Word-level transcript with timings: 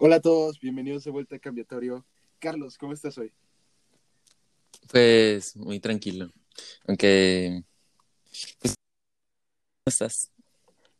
Hola 0.00 0.16
a 0.16 0.20
todos, 0.20 0.60
bienvenidos 0.60 1.02
de 1.02 1.10
vuelta 1.10 1.34
a 1.34 1.38
Cambiatorio. 1.40 2.06
Carlos, 2.38 2.78
¿cómo 2.78 2.92
estás 2.92 3.18
hoy? 3.18 3.32
Pues 4.92 5.56
muy 5.56 5.80
tranquilo, 5.80 6.30
aunque... 6.86 7.64
Pues, 8.60 8.74
¿Cómo 8.74 9.86
estás? 9.86 10.30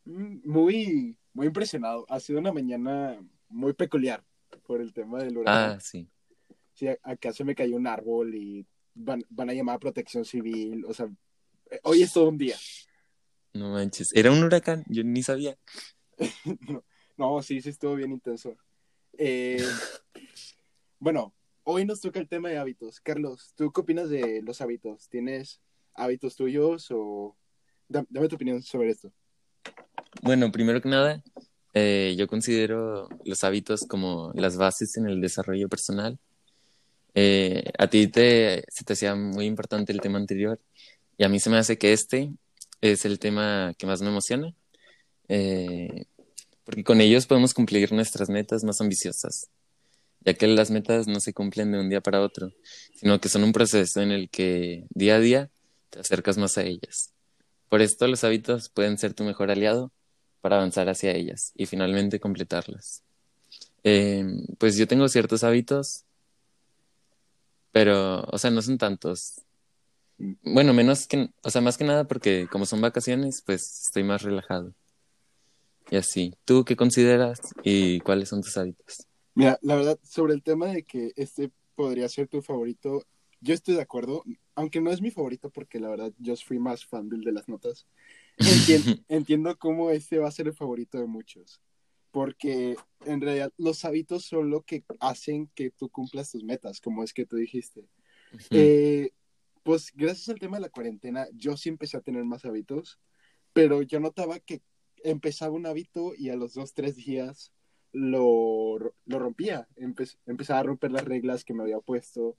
Mm, 0.03 0.39
Muy, 0.43 1.17
muy 1.33 1.47
impresionado. 1.47 2.05
Ha 2.09 2.19
sido 2.19 2.39
una 2.39 2.51
mañana 2.51 3.17
muy 3.47 3.71
peculiar 3.71 4.21
por 4.67 4.81
el 4.81 4.91
tema 4.91 5.23
del 5.23 5.37
huracán. 5.37 5.77
Ah, 5.77 5.79
sí. 5.79 6.09
Sí, 6.73 6.87
acá 7.01 7.31
se 7.31 7.45
me 7.45 7.55
cayó 7.55 7.77
un 7.77 7.87
árbol 7.87 8.35
y 8.35 8.67
van, 8.95 9.23
van 9.29 9.49
a 9.49 9.53
llamar 9.53 9.77
a 9.77 9.79
protección 9.79 10.25
civil. 10.25 10.83
O 10.83 10.93
sea, 10.93 11.09
eh, 11.71 11.79
hoy 11.83 12.01
es 12.01 12.11
todo 12.11 12.27
un 12.27 12.37
día. 12.37 12.57
No 13.53 13.69
manches. 13.71 14.11
¿Era 14.13 14.29
un 14.29 14.43
huracán? 14.43 14.83
Yo 14.89 15.05
ni 15.05 15.23
sabía. 15.23 15.57
No, 17.17 17.35
no, 17.35 17.41
sí, 17.41 17.61
sí 17.61 17.69
estuvo 17.69 17.95
bien 17.95 18.11
intenso. 18.11 18.57
Eh, 19.21 19.61
bueno, 20.97 21.33
hoy 21.63 21.83
nos 21.83 21.99
toca 21.99 22.19
el 22.19 22.29
tema 22.29 22.47
de 22.47 22.57
hábitos. 22.57 23.01
Carlos, 23.01 23.53
¿tú 23.57 23.69
qué 23.71 23.81
opinas 23.81 24.09
de 24.09 24.41
los 24.41 24.61
hábitos? 24.61 25.09
¿Tienes 25.09 25.59
hábitos 25.93 26.37
tuyos 26.37 26.87
o... 26.91 27.35
da- 27.89 28.05
Dame 28.09 28.29
tu 28.29 28.35
opinión 28.35 28.61
sobre 28.61 28.91
esto. 28.91 29.11
Bueno, 30.21 30.49
primero 30.53 30.81
que 30.81 30.87
nada, 30.87 31.21
eh, 31.73 32.15
yo 32.17 32.27
considero 32.27 33.09
los 33.25 33.43
hábitos 33.43 33.81
como 33.81 34.31
las 34.35 34.55
bases 34.55 34.95
en 34.95 35.07
el 35.09 35.19
desarrollo 35.19 35.67
personal. 35.67 36.17
Eh, 37.13 37.65
a 37.77 37.87
ti 37.87 38.07
te, 38.07 38.63
se 38.69 38.85
te 38.85 38.93
hacía 38.93 39.15
muy 39.15 39.45
importante 39.47 39.91
el 39.91 39.99
tema 39.99 40.17
anterior 40.17 40.61
y 41.17 41.25
a 41.25 41.29
mí 41.29 41.41
se 41.41 41.49
me 41.49 41.57
hace 41.57 41.77
que 41.77 41.91
este 41.91 42.31
es 42.79 43.03
el 43.03 43.19
tema 43.19 43.73
que 43.77 43.85
más 43.85 44.01
me 44.01 44.07
emociona, 44.07 44.53
eh, 45.27 46.05
porque 46.69 46.83
con 46.83 47.01
ellos 47.01 47.25
podemos 47.25 47.55
cumplir 47.55 47.91
nuestras 47.93 48.29
metas 48.29 48.63
más 48.63 48.79
ambiciosas, 48.79 49.49
ya 50.19 50.35
que 50.35 50.45
las 50.45 50.69
metas 50.69 51.07
no 51.07 51.19
se 51.19 51.33
cumplen 51.33 51.71
de 51.71 51.79
un 51.79 51.89
día 51.89 51.99
para 51.99 52.21
otro, 52.21 52.53
sino 52.93 53.19
que 53.19 53.27
son 53.27 53.43
un 53.43 53.53
proceso 53.53 54.01
en 54.01 54.11
el 54.11 54.29
que 54.29 54.85
día 54.91 55.15
a 55.15 55.19
día 55.19 55.49
te 55.89 55.99
acercas 55.99 56.37
más 56.37 56.59
a 56.59 56.61
ellas. 56.61 57.11
Por 57.69 57.81
esto 57.81 58.07
los 58.07 58.23
hábitos 58.23 58.69
pueden 58.69 58.99
ser 58.99 59.15
tu 59.15 59.23
mejor 59.23 59.49
aliado 59.49 59.91
para 60.41 60.57
avanzar 60.57 60.89
hacia 60.89 61.11
ellas 61.11 61.53
y 61.55 61.65
finalmente 61.65 62.19
completarlas. 62.19 63.01
Eh, 63.83 64.23
pues 64.59 64.77
yo 64.77 64.87
tengo 64.87 65.09
ciertos 65.09 65.43
hábitos, 65.43 66.03
pero, 67.71 68.25
o 68.25 68.37
sea, 68.37 68.51
no 68.51 68.61
son 68.61 68.77
tantos. 68.77 69.41
Bueno, 70.19 70.75
menos 70.75 71.07
que, 71.07 71.31
o 71.41 71.49
sea, 71.49 71.61
más 71.61 71.79
que 71.79 71.83
nada 71.83 72.03
porque 72.03 72.47
como 72.51 72.67
son 72.67 72.79
vacaciones, 72.79 73.41
pues 73.43 73.85
estoy 73.85 74.03
más 74.03 74.21
relajado. 74.21 74.75
Y 75.91 75.95
así. 75.95 76.33
¿Tú 76.45 76.63
qué 76.65 76.75
consideras 76.75 77.39
y 77.63 77.99
cuáles 78.01 78.29
son 78.29 78.41
tus 78.41 78.57
hábitos? 78.57 79.07
Mira, 79.35 79.57
la 79.61 79.75
verdad, 79.75 79.99
sobre 80.03 80.33
el 80.33 80.43
tema 80.43 80.67
de 80.67 80.83
que 80.83 81.11
este 81.15 81.51
podría 81.75 82.09
ser 82.09 82.27
tu 82.27 82.41
favorito, 82.41 83.05
yo 83.41 83.53
estoy 83.53 83.75
de 83.75 83.81
acuerdo, 83.81 84.23
aunque 84.55 84.81
no 84.81 84.91
es 84.91 85.01
mi 85.01 85.11
favorito 85.11 85.49
porque 85.49 85.79
la 85.79 85.89
verdad 85.89 86.11
yo 86.19 86.35
fui 86.35 86.59
más 86.59 86.85
fan 86.85 87.09
del 87.09 87.21
de 87.21 87.31
las 87.31 87.47
notas. 87.47 87.87
Entien- 88.37 89.03
entiendo 89.07 89.57
cómo 89.57 89.89
este 89.91 90.17
va 90.19 90.27
a 90.27 90.31
ser 90.31 90.47
el 90.47 90.53
favorito 90.53 90.97
de 90.99 91.05
muchos, 91.07 91.61
porque 92.11 92.75
en 93.05 93.21
realidad 93.21 93.51
los 93.57 93.85
hábitos 93.85 94.25
son 94.25 94.49
lo 94.49 94.61
que 94.63 94.83
hacen 94.99 95.49
que 95.55 95.71
tú 95.71 95.89
cumplas 95.89 96.31
tus 96.31 96.43
metas, 96.43 96.81
como 96.81 97.03
es 97.03 97.13
que 97.13 97.25
tú 97.25 97.37
dijiste. 97.37 97.87
Eh, 98.51 99.11
pues 99.63 99.91
gracias 99.95 100.29
al 100.29 100.39
tema 100.39 100.57
de 100.57 100.61
la 100.61 100.69
cuarentena, 100.69 101.27
yo 101.33 101.55
sí 101.57 101.69
empecé 101.69 101.97
a 101.97 102.01
tener 102.01 102.23
más 102.25 102.45
hábitos, 102.45 102.99
pero 103.53 103.81
yo 103.81 103.99
notaba 103.99 104.39
que 104.39 104.61
empezaba 105.03 105.53
un 105.53 105.65
hábito 105.65 106.13
y 106.15 106.29
a 106.29 106.35
los 106.35 106.53
dos, 106.53 106.73
tres 106.73 106.95
días 106.95 107.51
lo, 107.91 108.77
lo 109.05 109.19
rompía. 109.19 109.67
Empe- 109.75 110.17
empezaba 110.25 110.59
a 110.59 110.63
romper 110.63 110.91
las 110.91 111.05
reglas 111.05 111.43
que 111.43 111.53
me 111.53 111.63
había 111.63 111.79
puesto. 111.79 112.37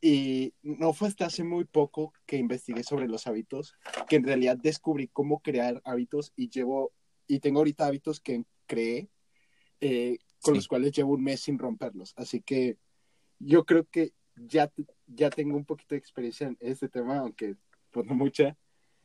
Y 0.00 0.52
no 0.62 0.92
fue 0.92 1.08
hasta 1.08 1.26
hace 1.26 1.44
muy 1.44 1.64
poco 1.64 2.12
que 2.26 2.36
investigué 2.36 2.82
sobre 2.82 3.06
los 3.06 3.26
hábitos, 3.28 3.76
que 4.08 4.16
en 4.16 4.24
realidad 4.24 4.56
descubrí 4.56 5.06
cómo 5.08 5.40
crear 5.40 5.80
hábitos 5.84 6.32
y 6.34 6.48
llevo, 6.50 6.92
y 7.28 7.38
tengo 7.38 7.60
ahorita 7.60 7.86
hábitos 7.86 8.18
que 8.20 8.44
creé, 8.66 9.08
eh, 9.80 10.18
con 10.40 10.54
Sí. 10.54 10.58
los 10.58 10.66
cuales 10.68 10.90
llevo 10.92 11.12
un 11.12 11.22
mes 11.22 11.40
sin 11.40 11.56
romperlos. 11.56 12.14
Así 12.16 12.40
que 12.42 12.78
yo 13.38 13.64
creo 13.64 13.84
que 13.84 14.12
ya, 14.34 14.72
ya 15.06 15.30
tengo 15.30 15.56
un 15.56 15.64
poquito 15.64 15.94
de 15.94 16.00
experiencia 16.00 16.48
en 16.48 16.56
este 16.58 16.88
tema, 16.88 17.18
aunque 17.18 17.54
pues 17.92 18.04
no 18.06 18.14
mucha. 18.14 18.56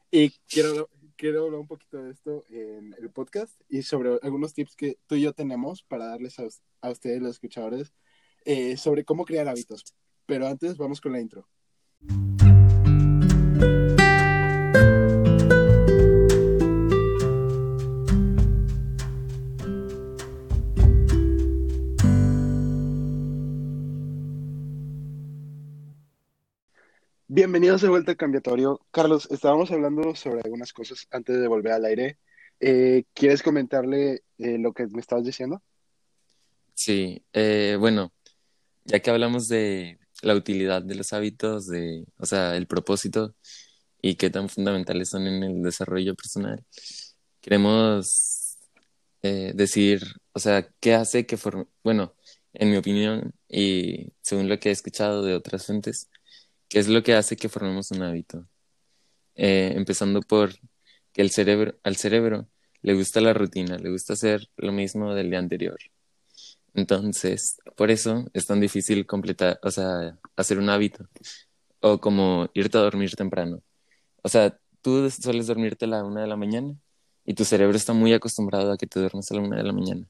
Y 0.09 0.31
quiero, 0.47 0.89
quiero 1.17 1.45
hablar 1.45 1.59
un 1.59 1.67
poquito 1.67 1.97
de 2.03 2.11
esto 2.11 2.43
en 2.49 2.95
el 2.99 3.09
podcast 3.09 3.59
y 3.67 3.81
sobre 3.81 4.19
algunos 4.21 4.53
tips 4.53 4.75
que 4.75 4.99
tú 5.07 5.15
y 5.15 5.21
yo 5.21 5.33
tenemos 5.33 5.83
para 5.83 6.05
darles 6.05 6.39
a, 6.39 6.43
us- 6.45 6.61
a 6.81 6.91
ustedes, 6.91 7.21
los 7.21 7.31
escuchadores, 7.31 7.91
eh, 8.45 8.77
sobre 8.77 9.03
cómo 9.03 9.25
crear 9.25 9.47
hábitos. 9.47 9.83
Pero 10.25 10.47
antes 10.47 10.77
vamos 10.77 11.01
con 11.01 11.11
la 11.13 11.19
intro. 11.19 11.47
Bienvenidos 27.37 27.83
de 27.83 27.89
vuelta 27.89 28.09
al 28.09 28.17
cambiatorio. 28.17 28.81
Carlos, 28.89 29.27
estábamos 29.29 29.69
hablando 29.69 30.15
sobre 30.15 30.41
algunas 30.43 30.73
cosas 30.73 31.05
antes 31.11 31.39
de 31.39 31.47
volver 31.47 31.73
al 31.73 31.85
aire. 31.85 32.17
Eh, 32.59 33.03
¿quieres 33.13 33.43
comentarle 33.43 34.23
eh, 34.39 34.57
lo 34.57 34.73
que 34.73 34.87
me 34.87 34.99
estabas 34.99 35.23
diciendo? 35.23 35.61
Sí, 36.73 37.23
eh, 37.33 37.77
bueno, 37.79 38.11
ya 38.85 39.01
que 39.01 39.11
hablamos 39.11 39.47
de 39.49 39.99
la 40.23 40.33
utilidad 40.33 40.81
de 40.81 40.95
los 40.95 41.13
hábitos, 41.13 41.67
de, 41.67 42.07
o 42.17 42.25
sea, 42.25 42.55
el 42.55 42.65
propósito 42.65 43.35
y 44.01 44.15
qué 44.15 44.31
tan 44.31 44.49
fundamentales 44.49 45.09
son 45.09 45.27
en 45.27 45.43
el 45.43 45.61
desarrollo 45.61 46.15
personal, 46.15 46.65
queremos 47.39 48.57
eh, 49.21 49.51
decir, 49.53 50.01
o 50.33 50.39
sea, 50.39 50.67
qué 50.79 50.95
hace 50.95 51.27
que 51.27 51.37
bueno, 51.83 52.15
en 52.53 52.71
mi 52.71 52.77
opinión 52.77 53.31
y 53.47 54.11
según 54.23 54.49
lo 54.49 54.59
que 54.59 54.69
he 54.69 54.71
escuchado 54.71 55.21
de 55.21 55.35
otras 55.35 55.67
fuentes, 55.67 56.09
qué 56.69 56.79
es 56.79 56.87
lo 56.87 57.03
que 57.03 57.15
hace 57.15 57.35
que 57.37 57.49
formemos 57.49 57.91
un 57.91 58.03
hábito. 58.03 58.47
Eh, 59.35 59.73
empezando 59.75 60.21
por 60.21 60.51
que 61.13 61.21
el 61.21 61.31
cerebro, 61.31 61.75
al 61.83 61.95
cerebro 61.97 62.47
le 62.81 62.93
gusta 62.95 63.21
la 63.21 63.33
rutina, 63.33 63.77
le 63.77 63.91
gusta 63.91 64.13
hacer 64.13 64.49
lo 64.57 64.71
mismo 64.71 65.13
del 65.15 65.29
día 65.29 65.39
anterior. 65.39 65.77
Entonces, 66.73 67.57
por 67.75 67.89
eso 67.91 68.25
es 68.33 68.45
tan 68.45 68.59
difícil 68.59 69.05
completar, 69.05 69.59
o 69.63 69.71
sea, 69.71 70.17
hacer 70.35 70.59
un 70.59 70.69
hábito. 70.69 71.07
O 71.81 71.99
como 72.01 72.49
irte 72.53 72.77
a 72.77 72.81
dormir 72.81 73.15
temprano. 73.15 73.61
O 74.23 74.29
sea, 74.29 74.59
tú 74.81 75.09
sueles 75.11 75.47
dormirte 75.47 75.85
a 75.85 75.89
la 75.89 76.03
una 76.05 76.21
de 76.21 76.27
la 76.27 76.37
mañana 76.37 76.75
y 77.25 77.33
tu 77.35 77.45
cerebro 77.45 77.77
está 77.77 77.93
muy 77.93 78.13
acostumbrado 78.13 78.71
a 78.73 78.77
que 78.77 78.87
te 78.87 78.99
duermas 78.99 79.31
a 79.31 79.35
la 79.35 79.41
una 79.41 79.57
de 79.57 79.63
la 79.63 79.73
mañana. 79.73 80.07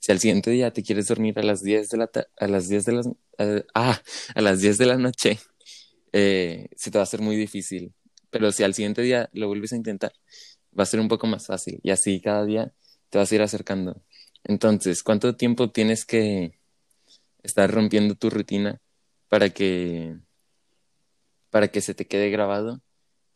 Si 0.00 0.12
al 0.12 0.20
siguiente 0.20 0.50
día 0.50 0.72
te 0.72 0.82
quieres 0.82 1.08
dormir 1.08 1.38
a 1.38 1.42
las 1.42 1.62
10 1.62 1.88
de 1.90 1.98
la 1.98 2.10
a 2.38 2.48
las 2.48 2.68
10 2.68 2.86
de 2.86 2.92
las 2.94 3.08
a- 3.38 3.62
ah, 3.74 4.02
a 4.34 4.40
las 4.42 4.60
10 4.60 4.78
de 4.78 4.86
la 4.86 4.98
noche, 4.98 5.40
eh, 6.12 6.68
se 6.76 6.90
te 6.90 6.98
va 6.98 7.02
a 7.02 7.04
hacer 7.04 7.20
muy 7.20 7.36
difícil. 7.36 7.94
Pero 8.30 8.52
si 8.52 8.62
al 8.62 8.74
siguiente 8.74 9.02
día 9.02 9.28
lo 9.32 9.48
vuelves 9.48 9.72
a 9.72 9.76
intentar, 9.76 10.12
va 10.78 10.84
a 10.84 10.86
ser 10.86 11.00
un 11.00 11.08
poco 11.08 11.26
más 11.26 11.46
fácil. 11.46 11.80
Y 11.82 11.90
así 11.90 12.20
cada 12.20 12.44
día 12.44 12.72
te 13.10 13.18
vas 13.18 13.30
a 13.30 13.34
ir 13.34 13.42
acercando. 13.42 14.02
Entonces, 14.44 15.02
¿cuánto 15.02 15.36
tiempo 15.36 15.70
tienes 15.70 16.04
que 16.04 16.58
estar 17.42 17.70
rompiendo 17.70 18.14
tu 18.14 18.30
rutina 18.30 18.80
para 19.28 19.50
que, 19.50 20.16
para 21.50 21.68
que 21.68 21.80
se 21.80 21.94
te 21.94 22.06
quede 22.06 22.30
grabado? 22.30 22.80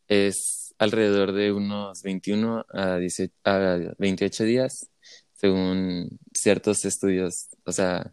Es 0.08 0.74
alrededor 0.78 1.32
de 1.32 1.52
unos 1.52 2.02
21 2.02 2.64
a, 2.72 2.96
18 2.98 3.34
a 3.44 3.78
28 3.98 4.44
días, 4.44 4.90
según 5.32 6.18
ciertos 6.32 6.84
estudios. 6.84 7.48
O 7.64 7.72
sea, 7.72 8.12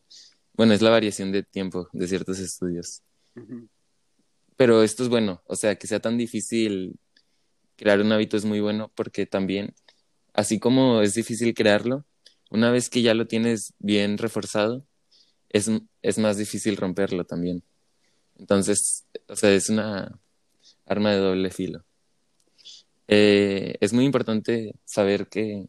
bueno, 0.53 0.73
es 0.73 0.81
la 0.81 0.89
variación 0.89 1.31
de 1.31 1.43
tiempo 1.43 1.89
de 1.93 2.07
ciertos 2.07 2.39
estudios. 2.39 3.01
Pero 4.55 4.83
esto 4.83 5.03
es 5.03 5.09
bueno, 5.09 5.41
o 5.47 5.55
sea, 5.55 5.75
que 5.75 5.87
sea 5.87 5.99
tan 5.99 6.17
difícil 6.17 6.99
crear 7.75 7.99
un 8.01 8.11
hábito 8.11 8.37
es 8.37 8.45
muy 8.45 8.59
bueno 8.59 8.91
porque 8.95 9.25
también, 9.25 9.73
así 10.33 10.59
como 10.59 11.01
es 11.01 11.15
difícil 11.15 11.53
crearlo, 11.53 12.05
una 12.49 12.71
vez 12.71 12.89
que 12.89 13.01
ya 13.01 13.13
lo 13.13 13.27
tienes 13.27 13.73
bien 13.79 14.17
reforzado, 14.17 14.85
es, 15.49 15.69
es 16.01 16.17
más 16.19 16.37
difícil 16.37 16.77
romperlo 16.77 17.25
también. 17.25 17.63
Entonces, 18.37 19.05
o 19.27 19.35
sea, 19.35 19.51
es 19.53 19.69
una 19.69 20.19
arma 20.85 21.11
de 21.11 21.17
doble 21.17 21.51
filo. 21.51 21.83
Eh, 23.07 23.75
es 23.79 23.93
muy 23.93 24.05
importante 24.05 24.73
saber 24.85 25.27
que, 25.27 25.67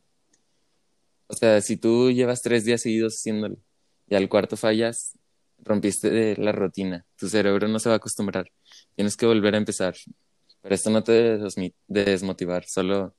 o 1.27 1.35
sea, 1.35 1.61
si 1.61 1.77
tú 1.77 2.11
llevas 2.11 2.43
tres 2.43 2.65
días 2.65 2.83
seguidos 2.83 3.15
haciéndolo 3.15 3.57
y 4.09 4.15
al 4.15 4.29
cuarto 4.29 4.57
fallas, 4.57 5.19
rompiste 5.59 6.37
la 6.37 6.53
rutina, 6.53 7.07
tu 7.17 7.29
cerebro 7.29 7.69
no 7.69 7.79
se 7.79 7.89
va 7.89 7.95
a 7.95 7.99
acostumbrar, 7.99 8.51
tienes 8.95 9.17
que 9.17 9.27
volver 9.27 9.55
a 9.55 9.59
empezar. 9.59 9.95
Pero 10.63 10.75
esto 10.75 10.91
no 10.91 11.03
te 11.03 11.13
debe 11.13 12.11
desmotivar, 12.11 12.65
solo 12.67 13.15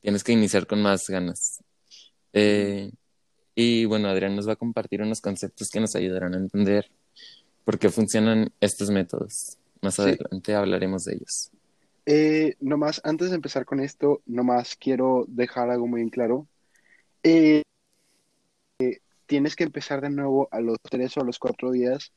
tienes 0.00 0.22
que 0.22 0.32
iniciar 0.32 0.66
con 0.66 0.82
más 0.82 1.06
ganas. 1.08 1.62
Eh, 2.32 2.90
Y 3.56 3.84
bueno, 3.84 4.08
Adrián 4.08 4.34
nos 4.34 4.48
va 4.48 4.54
a 4.54 4.56
compartir 4.56 5.00
unos 5.00 5.20
conceptos 5.20 5.68
que 5.70 5.78
nos 5.78 5.94
ayudarán 5.94 6.34
a 6.34 6.38
entender 6.38 6.90
por 7.64 7.78
qué 7.78 7.88
funcionan 7.88 8.52
estos 8.60 8.90
métodos. 8.90 9.58
Más 9.80 10.00
adelante 10.00 10.54
hablaremos 10.54 11.04
de 11.04 11.14
ellos. 11.14 11.50
Eh, 12.06 12.56
nomás, 12.60 13.00
antes 13.04 13.30
de 13.30 13.36
empezar 13.36 13.64
con 13.64 13.78
esto, 13.80 14.22
nomás 14.26 14.74
quiero 14.76 15.24
dejar 15.28 15.70
algo 15.70 15.86
muy 15.86 16.00
en 16.00 16.10
claro. 16.10 16.48
Eh, 17.22 17.62
tienes 19.26 19.54
que 19.54 19.64
empezar 19.64 20.00
de 20.00 20.10
nuevo 20.10 20.48
a 20.50 20.60
los 20.60 20.78
tres 20.82 21.16
o 21.16 21.20
a 21.20 21.24
los 21.24 21.38
cuatro 21.38 21.70
días. 21.70 22.12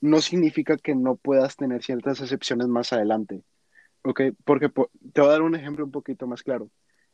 No 0.00 0.20
significa 0.20 0.76
que 0.76 0.94
no 0.94 1.16
puedas 1.16 1.56
tener 1.56 1.82
ciertas 1.82 2.20
excepciones 2.20 2.68
más 2.68 2.92
adelante. 2.92 3.42
¿Ok? 4.02 4.22
Porque 4.44 4.68
te 5.12 5.20
voy 5.20 5.30
a 5.30 5.32
dar 5.32 5.42
un 5.42 5.54
ejemplo 5.56 5.84
un 5.84 5.90
poquito 5.90 6.26
más 6.26 6.42
claro. 6.42 6.70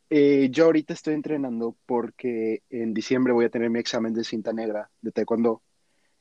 Eh, 0.09 0.49
yo 0.51 0.65
ahorita 0.65 0.93
estoy 0.93 1.15
entrenando 1.15 1.75
porque 1.85 2.61
en 2.69 2.93
diciembre 2.93 3.33
voy 3.33 3.45
a 3.45 3.49
tener 3.49 3.69
mi 3.69 3.79
examen 3.79 4.13
de 4.13 4.23
cinta 4.23 4.53
negra 4.53 4.91
de 5.01 5.11
taekwondo 5.11 5.63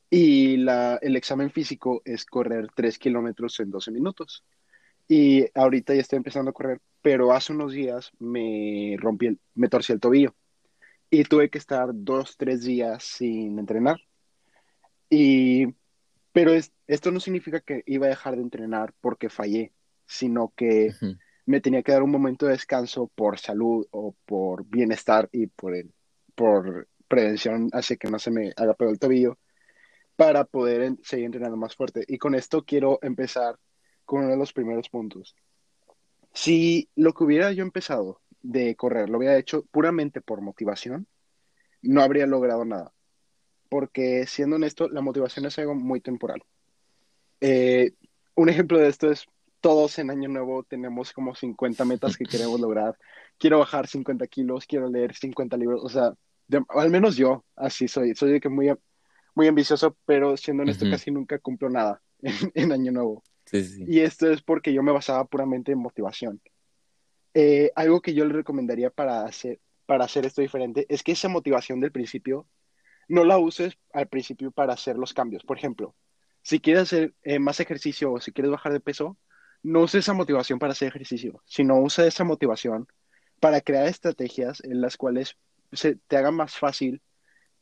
y 0.09 0.59
la, 0.59 0.99
el 1.03 1.17
examen 1.17 1.51
físico 1.51 2.03
es 2.05 2.27
correr 2.27 2.69
3 2.75 2.99
kilómetros 2.99 3.59
en 3.61 3.71
12 3.71 3.91
minutos. 3.91 4.45
Y 5.09 5.47
ahorita 5.55 5.95
ya 5.95 6.01
estoy 6.03 6.19
empezando 6.19 6.51
a 6.51 6.55
correr, 6.55 6.81
pero 7.03 7.33
hace 7.33 7.53
unos 7.53 7.73
días 7.73 8.13
me 8.19 8.97
rompí, 8.99 9.27
el, 9.27 9.41
me 9.55 9.69
torcí 9.69 9.93
el 9.93 10.01
tobillo 10.01 10.35
y 11.11 11.25
tuve 11.25 11.51
que 11.51 11.59
estar 11.59 11.91
dos, 11.93 12.37
tres 12.37 12.63
días 12.63 13.05
sin 13.05 13.59
entrenar. 13.59 14.01
Y, 15.11 15.67
pero 16.33 16.53
es, 16.53 16.73
esto 16.87 17.11
no 17.11 17.21
significa 17.21 17.61
que 17.61 17.83
iba 17.87 18.07
a 18.07 18.11
dejar 18.11 18.37
de 18.37 18.43
entrenar 18.43 18.95
porque 19.01 19.29
fallé, 19.29 19.73
sino 20.07 20.53
que 20.57 20.93
me 21.47 21.61
tenía 21.61 21.83
que 21.83 21.93
dar 21.93 22.03
un 22.03 22.11
momento 22.11 22.47
de 22.47 22.53
descanso 22.53 23.09
por 23.15 23.39
salud 23.39 23.87
o 23.91 24.15
por 24.25 24.67
bienestar 24.67 25.29
y 25.33 25.47
por, 25.47 25.75
el, 25.75 25.93
por 26.35 26.89
prevención, 27.09 27.69
hace 27.73 27.99
que 27.99 28.11
no 28.11 28.19
se 28.19 28.31
me 28.31 28.53
haga 28.57 28.75
peor 28.75 28.91
el 28.93 28.99
tobillo, 28.99 29.39
para 30.17 30.45
poder 30.45 30.97
seguir 31.03 31.27
entrenando 31.27 31.57
más 31.57 31.75
fuerte. 31.75 32.05
Y 32.07 32.19
con 32.19 32.35
esto 32.35 32.65
quiero 32.65 32.99
empezar 33.03 33.59
con 34.05 34.21
uno 34.21 34.31
de 34.31 34.37
los 34.37 34.53
primeros 34.53 34.89
puntos. 34.89 35.37
Si 36.33 36.89
lo 36.95 37.13
que 37.13 37.25
hubiera 37.25 37.53
yo 37.53 37.63
empezado 37.63 38.21
de 38.41 38.75
correr 38.77 39.09
lo 39.09 39.19
hubiera 39.19 39.37
hecho 39.37 39.65
puramente 39.71 40.21
por 40.21 40.41
motivación, 40.41 41.07
no 41.83 42.03
habría 42.03 42.27
logrado 42.27 42.65
nada. 42.65 42.93
Porque 43.73 44.27
siendo 44.27 44.57
honesto, 44.57 44.91
la 44.91 45.01
motivación 45.01 45.47
es 45.47 45.59
algo 45.59 45.75
muy 45.75 46.03
temporal. 46.03 46.43
Eh, 47.41 47.93
un 48.35 48.51
ejemplo 48.51 48.79
de 48.79 48.89
esto 48.89 49.11
es 49.11 49.25
todos 49.63 49.99
en 49.99 50.11
Año 50.11 50.29
Nuevo 50.29 50.63
tenemos 50.63 51.15
como 51.15 51.35
50 51.35 51.87
metas 51.87 52.19
que 52.19 52.27
queremos 52.27 52.61
lograr. 52.61 52.99
Quiero 53.39 53.61
bajar 53.61 53.87
50 53.87 54.27
kilos, 54.27 54.67
quiero 54.67 54.91
leer 54.91 55.15
50 55.15 55.57
libros, 55.57 55.81
o 55.83 55.89
sea, 55.89 56.13
al 56.69 56.91
menos 56.91 57.17
yo 57.17 57.47
así 57.57 57.89
soy. 57.89 58.15
Soy 58.15 58.33
de 58.33 58.41
que 58.41 58.51
muy, 58.51 58.75
muy 59.35 59.47
ambicioso, 59.47 59.97
pero 60.05 60.37
siendo 60.37 60.65
honesto, 60.65 60.85
casi 60.91 61.11
nunca 61.11 61.39
cumplo 61.39 61.71
nada 61.71 62.03
en, 62.55 62.73
Año 62.73 62.93
Nuevo. 62.93 63.23
Y 63.89 64.01
esto 64.01 64.31
es 64.31 64.43
porque 64.43 64.75
yo 64.75 64.83
me 64.83 64.93
basaba 64.93 65.25
puramente 65.25 65.73
en 65.73 65.79
motivación. 65.79 66.43
Eh, 67.33 67.73
algo 67.75 68.03
que 68.03 68.13
yo 68.13 68.27
le 68.27 68.35
recomendaría 68.35 68.91
para 68.91 69.25
hacer, 69.25 69.61
para 69.87 70.05
hacer 70.05 70.27
esto 70.27 70.43
diferente 70.43 70.85
es 70.91 71.03
que 71.03 71.13
esa 71.13 71.31
motivación 71.31 71.81
del 71.81 71.91
principio 71.91 72.47
no 73.09 73.25
la 73.25 73.39
uses 73.39 73.79
al 73.93 74.09
principio 74.09 74.51
para 74.51 74.75
hacer 74.75 74.97
los 74.97 75.13
cambios. 75.15 75.45
Por 75.45 75.59
ejemplo, 75.59 75.95
si 76.43 76.61
quieres 76.61 76.85
hacer 76.85 77.15
eh, 77.23 77.39
más 77.39 77.61
ejercicio 77.61 78.13
o 78.13 78.21
si 78.21 78.33
quieres 78.33 78.51
bajar 78.51 78.73
de 78.73 78.81
peso, 78.81 79.17
no 79.63 79.81
use 79.81 79.99
esa 79.99 80.13
motivación 80.13 80.59
para 80.59 80.73
hacer 80.73 80.89
ejercicio, 80.89 81.43
sino 81.47 81.81
usa 81.81 82.07
esa 82.07 82.25
motivación 82.25 82.89
para 83.41 83.61
crear 83.61 83.87
estrategias 83.87 84.63
en 84.65 84.81
las 84.81 84.97
cuales 84.97 85.37
se 85.73 85.97
te 85.97 86.17
haga 86.17 86.31
más 86.31 86.57
fácil 86.57 87.01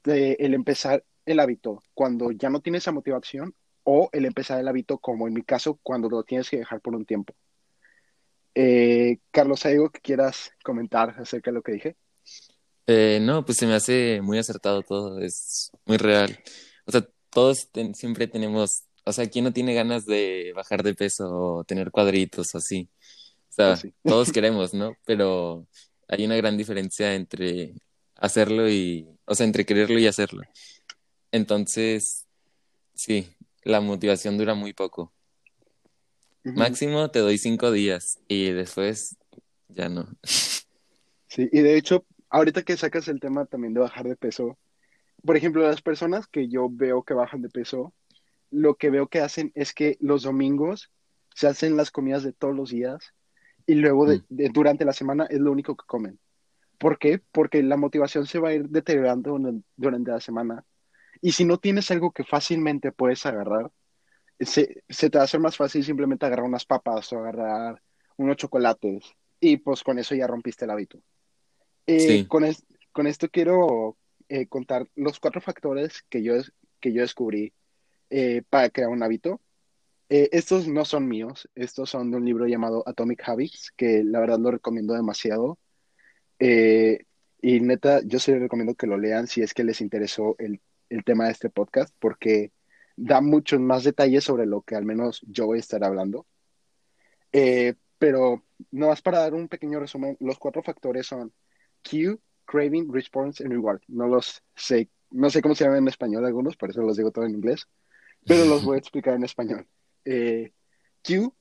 el 0.04 0.54
empezar 0.54 1.04
el 1.26 1.40
hábito 1.40 1.82
cuando 1.94 2.30
ya 2.32 2.50
no 2.50 2.60
tienes 2.60 2.84
esa 2.84 2.92
motivación 2.92 3.54
o 3.84 4.08
el 4.12 4.24
empezar 4.24 4.60
el 4.60 4.68
hábito 4.68 4.98
como 4.98 5.28
en 5.28 5.34
mi 5.34 5.42
caso 5.42 5.78
cuando 5.82 6.08
lo 6.08 6.22
tienes 6.22 6.48
que 6.50 6.58
dejar 6.58 6.80
por 6.80 6.94
un 6.94 7.04
tiempo. 7.04 7.34
Eh, 8.54 9.18
Carlos, 9.30 9.64
¿hay 9.64 9.74
algo 9.74 9.90
que 9.90 10.00
quieras 10.00 10.52
comentar 10.64 11.10
acerca 11.18 11.50
de 11.50 11.54
lo 11.54 11.62
que 11.62 11.72
dije? 11.72 11.96
Eh, 12.92 13.20
no, 13.20 13.44
pues 13.44 13.58
se 13.58 13.66
me 13.66 13.74
hace 13.74 14.20
muy 14.20 14.38
acertado 14.38 14.82
todo, 14.82 15.20
es 15.20 15.70
muy 15.86 15.96
real. 15.96 16.38
O 16.86 16.92
sea, 16.92 17.06
todos 17.30 17.68
siempre 17.94 18.26
tenemos 18.26 18.84
o 19.04 19.12
sea, 19.12 19.28
¿quién 19.28 19.44
no 19.44 19.52
tiene 19.52 19.74
ganas 19.74 20.06
de 20.06 20.52
bajar 20.54 20.82
de 20.82 20.94
peso 20.94 21.28
o 21.30 21.64
tener 21.64 21.90
cuadritos 21.90 22.54
o 22.54 22.58
así? 22.58 22.88
O 23.48 23.52
sea, 23.52 23.78
pues 23.80 23.92
todos 24.04 24.32
queremos, 24.32 24.74
¿no? 24.74 24.96
Pero 25.04 25.66
hay 26.08 26.24
una 26.24 26.36
gran 26.36 26.56
diferencia 26.56 27.14
entre 27.14 27.74
hacerlo 28.16 28.68
y, 28.68 29.08
o 29.24 29.34
sea, 29.34 29.46
entre 29.46 29.64
quererlo 29.64 29.98
y 29.98 30.06
hacerlo. 30.06 30.42
Entonces, 31.32 32.26
sí, 32.94 33.28
la 33.62 33.80
motivación 33.80 34.36
dura 34.36 34.54
muy 34.54 34.72
poco. 34.72 35.12
Máximo 36.42 37.10
te 37.10 37.18
doy 37.18 37.36
cinco 37.36 37.70
días 37.70 38.18
y 38.26 38.50
después 38.50 39.16
ya 39.68 39.88
no. 39.88 40.08
Sí, 41.32 41.48
y 41.52 41.60
de 41.60 41.76
hecho, 41.76 42.04
ahorita 42.30 42.62
que 42.62 42.76
sacas 42.76 43.08
el 43.08 43.20
tema 43.20 43.46
también 43.46 43.74
de 43.74 43.80
bajar 43.80 44.06
de 44.06 44.16
peso, 44.16 44.58
por 45.24 45.36
ejemplo, 45.36 45.62
las 45.62 45.82
personas 45.82 46.26
que 46.26 46.48
yo 46.48 46.68
veo 46.70 47.02
que 47.02 47.14
bajan 47.14 47.42
de 47.42 47.50
peso, 47.50 47.92
lo 48.50 48.76
que 48.76 48.90
veo 48.90 49.08
que 49.08 49.20
hacen 49.20 49.52
es 49.54 49.74
que 49.74 49.96
los 50.00 50.22
domingos 50.22 50.90
se 51.34 51.46
hacen 51.46 51.76
las 51.76 51.90
comidas 51.90 52.22
de 52.22 52.32
todos 52.32 52.54
los 52.54 52.70
días 52.70 53.12
y 53.66 53.74
luego 53.74 54.06
mm. 54.06 54.22
durante 54.52 54.84
la 54.84 54.92
semana 54.92 55.26
es 55.26 55.38
lo 55.38 55.52
único 55.52 55.76
que 55.76 55.84
comen. 55.86 56.18
¿Por 56.78 56.98
qué? 56.98 57.20
Porque 57.30 57.62
la 57.62 57.76
motivación 57.76 58.26
se 58.26 58.38
va 58.38 58.48
a 58.48 58.54
ir 58.54 58.68
deteriorando 58.68 59.38
durante 59.76 60.10
la 60.10 60.20
semana. 60.20 60.64
Y 61.20 61.32
si 61.32 61.44
no 61.44 61.58
tienes 61.58 61.90
algo 61.90 62.10
que 62.10 62.24
fácilmente 62.24 62.90
puedes 62.90 63.26
agarrar, 63.26 63.70
se, 64.40 64.82
te 64.88 65.08
va 65.10 65.20
a 65.20 65.24
hacer 65.24 65.40
más 65.40 65.58
fácil 65.58 65.84
simplemente 65.84 66.24
agarrar 66.24 66.46
unas 66.46 66.64
papas 66.64 67.12
o 67.12 67.18
agarrar 67.18 67.82
unos 68.16 68.36
chocolates. 68.38 69.14
Y 69.38 69.58
pues 69.58 69.82
con 69.82 69.98
eso 69.98 70.14
ya 70.14 70.26
rompiste 70.26 70.64
el 70.64 70.70
hábito. 70.70 71.02
Eh, 71.92 72.28
con, 72.28 72.44
con, 72.92 73.06
esto 73.08 73.28
quiero 73.28 73.96
eh, 74.28 74.46
contar 74.46 74.86
los 74.94 75.18
cuatro 75.18 75.40
factores 75.40 76.04
que 76.08 76.22
yo, 76.22 76.34
que 76.78 76.92
yo 76.92 77.02
descubrí 77.02 77.52
eh, 78.10 78.42
para 78.48 78.70
crear 78.70 78.90
un 78.90 79.02
hábito. 79.02 79.40
Estos 80.08 80.66
no 80.66 80.84
son 80.84 81.06
míos, 81.06 81.48
estos 81.54 81.88
son 81.88 82.10
de 82.10 82.16
un 82.16 82.24
libro 82.24 82.44
llamado 82.48 82.82
Atomic 82.84 83.28
Habits, 83.28 83.70
que 83.76 84.02
la 84.02 84.18
verdad 84.18 84.40
lo 84.40 84.50
recomiendo 84.50 84.92
demasiado. 84.92 85.56
Y 86.40 87.60
neta, 87.60 88.00
yo 88.04 88.18
sí 88.18 88.32
les 88.32 88.40
recomiendo 88.40 88.74
que 88.74 88.88
lo 88.88 88.98
lean 88.98 89.28
si 89.28 89.40
es 89.40 89.54
que 89.54 89.62
les 89.62 89.80
interesó 89.80 90.34
el, 90.40 90.60
el 90.88 91.04
tema 91.04 91.26
de 91.26 91.30
este 91.30 91.48
podcast, 91.48 91.94
porque 92.00 92.50
da 92.96 93.20
muchos 93.20 93.60
más 93.60 93.84
detalles 93.84 94.24
sobre 94.24 94.46
lo 94.46 94.62
que 94.62 94.74
al 94.74 94.84
menos 94.84 95.20
yo 95.28 95.46
voy 95.46 95.58
a 95.58 95.60
estar 95.60 95.84
hablando. 95.84 96.26
pero 97.98 98.42
no 98.72 98.88
más 98.88 99.02
para 99.02 99.20
dar 99.20 99.34
un 99.34 99.46
pequeño 99.46 99.78
resumen, 99.78 100.16
los 100.18 100.40
cuatro 100.40 100.64
factores 100.64 101.06
son 101.06 101.32
Q, 101.82 102.20
Craving, 102.44 102.92
Response 102.92 103.42
y 103.42 103.46
Reward. 103.46 103.80
No 103.88 104.06
los 104.06 104.42
sé, 104.54 104.88
no 105.10 105.30
sé 105.30 105.42
cómo 105.42 105.54
se 105.54 105.64
llaman 105.64 105.80
en 105.80 105.88
español 105.88 106.24
algunos, 106.24 106.56
por 106.56 106.70
eso 106.70 106.82
los 106.82 106.96
digo 106.96 107.10
todo 107.10 107.24
en 107.24 107.34
inglés 107.34 107.66
pero 108.26 108.44
los 108.44 108.64
voy 108.64 108.76
a 108.76 108.78
explicar 108.78 109.14
en 109.14 109.24
español. 109.24 109.66
Eh, 110.04 110.52
Q 111.02 111.34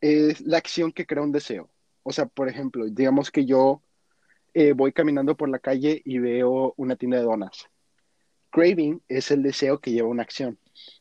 es 0.00 0.40
la 0.40 0.58
acción 0.58 0.92
que 0.92 1.06
crea 1.06 1.22
un 1.22 1.32
deseo. 1.32 1.70
O 2.02 2.12
sea, 2.12 2.26
por 2.26 2.48
ejemplo, 2.48 2.86
digamos 2.88 3.30
que 3.30 3.44
yo 3.44 3.82
eh, 4.54 4.72
voy 4.72 4.92
caminando 4.92 5.36
por 5.36 5.48
la 5.48 5.58
calle 5.58 6.02
y 6.04 6.18
veo 6.18 6.74
una 6.76 6.96
tienda 6.96 7.18
de 7.18 7.24
donas. 7.24 7.68
Craving 8.50 9.02
es 9.08 9.30
el 9.30 9.42
deseo 9.42 9.80
que 9.80 9.92
lleva 9.92 10.08
una 10.08 10.22
acción. 10.22 10.58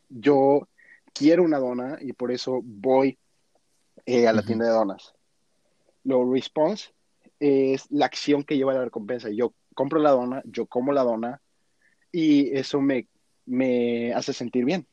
Yo 0.09 0.67
quiero 1.13 1.43
una 1.43 1.57
dona 1.57 1.97
y 1.99 2.13
por 2.13 2.31
eso 2.31 2.61
voy 2.63 3.17
eh, 4.05 4.27
a 4.27 4.33
la 4.33 4.43
tienda 4.43 4.65
de 4.65 4.71
donas. 4.71 5.13
Lo 6.03 6.31
response 6.31 6.91
es 7.41 7.89
la 7.89 8.05
acción 8.05 8.43
que 8.43 8.55
lleva 8.55 8.73
la 8.73 8.85
recompensa. 8.85 9.29
Yo 9.29 9.53
compro 9.73 9.99
la 9.99 10.11
dona, 10.11 10.43
yo 10.45 10.67
como 10.67 10.93
la 10.93 11.01
dona 11.03 11.41
y 12.11 12.55
eso 12.55 12.79
me, 12.81 13.07
me 13.45 14.13
hace 14.13 14.31
sentir 14.31 14.63
bien 14.63 14.85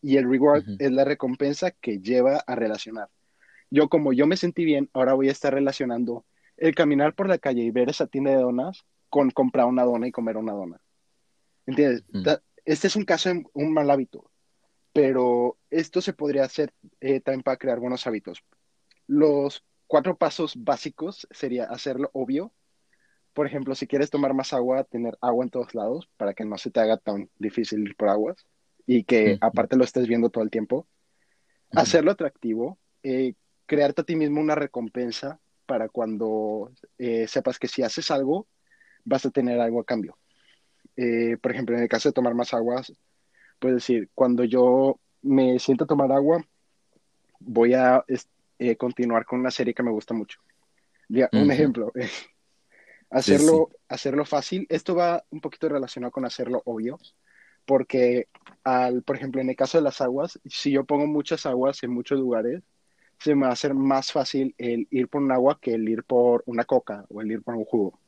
y 0.00 0.16
el 0.16 0.28
reward 0.28 0.64
es 0.78 0.90
la 0.90 1.04
recompensa 1.04 1.70
que 1.72 1.98
lleva 2.00 2.38
a 2.46 2.54
relacionar. 2.54 3.10
Yo 3.68 3.88
como 3.90 4.14
yo 4.14 4.26
me 4.26 4.38
sentí 4.38 4.64
bien, 4.64 4.88
ahora 4.94 5.12
voy 5.12 5.28
a 5.28 5.32
estar 5.32 5.52
relacionando 5.52 6.24
el 6.56 6.74
caminar 6.74 7.14
por 7.14 7.28
la 7.28 7.36
calle 7.36 7.62
y 7.62 7.70
ver 7.70 7.90
esa 7.90 8.06
tienda 8.06 8.30
de 8.30 8.38
donas 8.38 8.84
con 9.10 9.30
comprar 9.30 9.66
una 9.66 9.84
dona 9.84 10.08
y 10.08 10.12
comer 10.12 10.38
una 10.38 10.52
dona. 10.52 10.80
¿Entiendes? 11.66 12.02
Este 12.64 12.86
es 12.86 12.96
un 12.96 13.04
caso 13.04 13.28
de 13.28 13.44
un 13.52 13.74
mal 13.74 13.90
hábito, 13.90 14.30
pero 14.94 15.58
esto 15.68 16.00
se 16.00 16.14
podría 16.14 16.44
hacer 16.44 16.72
eh, 17.00 17.20
también 17.20 17.42
para 17.42 17.58
crear 17.58 17.78
buenos 17.78 18.06
hábitos. 18.06 18.42
Los 19.06 19.64
cuatro 19.90 20.16
pasos 20.16 20.54
básicos 20.56 21.26
sería 21.32 21.64
hacerlo 21.64 22.10
obvio. 22.12 22.52
Por 23.34 23.48
ejemplo, 23.48 23.74
si 23.74 23.88
quieres 23.88 24.08
tomar 24.08 24.34
más 24.34 24.52
agua, 24.52 24.84
tener 24.84 25.18
agua 25.20 25.44
en 25.44 25.50
todos 25.50 25.74
lados 25.74 26.08
para 26.16 26.32
que 26.32 26.44
no 26.44 26.58
se 26.58 26.70
te 26.70 26.78
haga 26.78 26.96
tan 26.96 27.28
difícil 27.40 27.80
ir 27.80 27.96
por 27.96 28.08
aguas 28.08 28.46
y 28.86 29.02
que 29.02 29.36
aparte 29.40 29.76
lo 29.76 29.82
estés 29.82 30.06
viendo 30.06 30.30
todo 30.30 30.44
el 30.44 30.50
tiempo. 30.50 30.86
Hacerlo 31.72 32.12
atractivo, 32.12 32.78
eh, 33.02 33.34
crearte 33.66 34.02
a 34.02 34.04
ti 34.04 34.14
mismo 34.14 34.40
una 34.40 34.54
recompensa 34.54 35.40
para 35.66 35.88
cuando 35.88 36.70
eh, 36.98 37.26
sepas 37.26 37.58
que 37.58 37.66
si 37.66 37.82
haces 37.82 38.12
algo, 38.12 38.46
vas 39.04 39.26
a 39.26 39.30
tener 39.30 39.60
algo 39.60 39.80
a 39.80 39.84
cambio. 39.84 40.16
eh, 40.96 41.36
por 41.42 41.50
ejemplo, 41.50 41.76
en 41.76 41.82
el 41.82 41.88
caso 41.88 42.08
de 42.08 42.12
tomar 42.12 42.34
más 42.34 42.54
aguas, 42.54 42.92
puedes 43.58 43.78
decir, 43.78 44.08
cuando 44.14 44.44
yo 44.44 45.00
me 45.22 45.58
siento 45.58 45.82
a 45.84 45.88
tomar 45.88 46.12
agua, 46.12 46.44
voy 47.40 47.74
a 47.74 48.04
eh, 48.60 48.76
continuar 48.76 49.24
con 49.24 49.40
una 49.40 49.50
serie 49.50 49.72
que 49.72 49.82
me 49.82 49.90
gusta 49.90 50.12
mucho. 50.12 50.38
Ya, 51.08 51.30
un 51.32 51.50
ejemplo, 51.50 51.92
hacerlo, 53.10 53.70
hacerlo 53.88 54.26
fácil, 54.26 54.66
esto 54.68 54.94
va 54.94 55.24
un 55.30 55.40
poquito 55.40 55.70
relacionado 55.70 56.12
con 56.12 56.26
hacerlo 56.26 56.60
obvio, 56.66 56.98
porque 57.64 58.28
al, 58.62 59.02
por 59.02 59.16
ejemplo, 59.16 59.40
en 59.40 59.48
el 59.48 59.56
caso 59.56 59.78
de 59.78 59.84
las 59.84 60.02
aguas, 60.02 60.38
si 60.44 60.72
yo 60.72 60.84
pongo 60.84 61.06
muchas 61.06 61.46
aguas 61.46 61.82
en 61.82 61.90
muchos 61.90 62.20
lugares, 62.20 62.62
se 63.18 63.34
me 63.34 63.42
va 63.44 63.48
a 63.48 63.52
hacer 63.54 63.72
más 63.72 64.12
fácil 64.12 64.54
el 64.58 64.86
ir 64.90 65.08
por 65.08 65.22
un 65.22 65.32
agua 65.32 65.58
que 65.58 65.72
el 65.72 65.88
ir 65.88 66.04
por 66.04 66.42
una 66.44 66.64
coca 66.64 67.06
o 67.08 67.22
el 67.22 67.32
ir 67.32 67.42
por 67.42 67.56
un 67.56 67.64
jugo. 67.64 67.98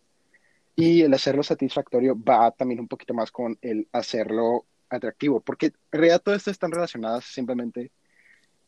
Y 0.76 1.00
el 1.00 1.14
hacerlo 1.14 1.42
satisfactorio 1.42 2.14
va 2.14 2.50
también 2.50 2.80
un 2.80 2.88
poquito 2.88 3.14
más 3.14 3.30
con 3.30 3.59
el 3.62 3.88
hacerlo 3.92 4.66
atractivo, 4.90 5.40
porque 5.40 5.66
en 5.66 5.73
realidad 5.92 6.21
todo 6.23 6.35
esto 6.35 6.50
están 6.50 6.73
relacionadas 6.73 7.25
simplemente 7.25 7.90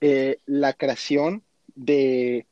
eh, 0.01 0.39
la 0.47 0.73
creación 0.73 1.43
de, 1.75 2.47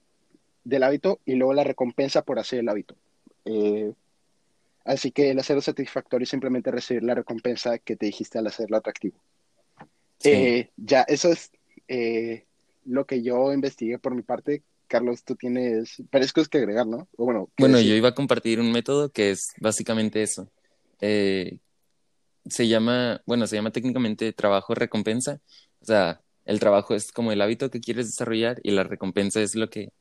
del 0.64 0.83
hábito 0.83 1.21
y 1.25 1.35
luego 1.35 1.55
la 1.55 1.64
recompensa 1.64 2.23
por 2.23 2.38
hacer 2.38 2.61
el 2.61 2.69
hábito. 2.69 2.97
Eh, 3.45 3.93
así 4.85 5.11
que 5.11 5.31
el 5.31 5.38
hacerlo 5.38 5.62
satisfactorio 5.62 6.25
es 6.25 6.31
simplemente 6.31 6.71
recibir 6.71 7.02
la 7.02 7.14
recompensa 7.14 7.79
que 7.79 7.97
te 7.97 8.07
dijiste 8.07 8.38
al 8.38 8.47
hacerlo 8.47 8.76
atractivo. 8.76 9.19
Eh, 10.25 10.71
ya, 10.76 11.02
eso 11.02 11.31
es 11.33 11.50
lo 12.85 13.07
que 13.07 13.23
yo 13.23 13.52
investigué 13.52 13.99
por 13.99 14.14
mi 14.14 14.23
parte. 14.23 14.62
Carlos, 14.87 15.25
tú 15.25 15.37
tienes 15.37 16.02
varias 16.11 16.33
cosas 16.33 16.49
que 16.49 16.59
agregar, 16.59 16.87
¿no? 16.87 17.09
bueno, 17.17 17.49
bueno 17.59 17.81
yo 17.81 17.95
iba 17.95 18.11
a 18.11 18.14
compartir 18.14 18.61
un 18.61 18.71
método 18.73 19.11
que 19.11 19.31
es 19.31 19.49
básicamente 19.59 20.23
eso. 20.23 20.50
Eh, 21.00 21.59
se 22.47 22.69
llama, 22.69 23.23
bueno, 23.25 23.47
se 23.47 23.57
llama 23.57 23.71
técnicamente 23.71 24.33
trabajo 24.33 24.75
recompensa. 24.75 25.41
O 25.81 25.85
sea, 25.85 26.21
el 26.45 26.61
trabajo 26.61 26.95
es 26.95 27.13
como 27.13 27.33
el 27.33 27.43
hábito 27.43 27.71
que 27.71 27.81
quieres 27.81 28.07
desarrollar 28.07 28.61
y 28.63 28.73
la 28.73 28.85
recompensa 28.85 29.41
es 29.43 29.55
lo 29.55 29.71
que 29.71 29.93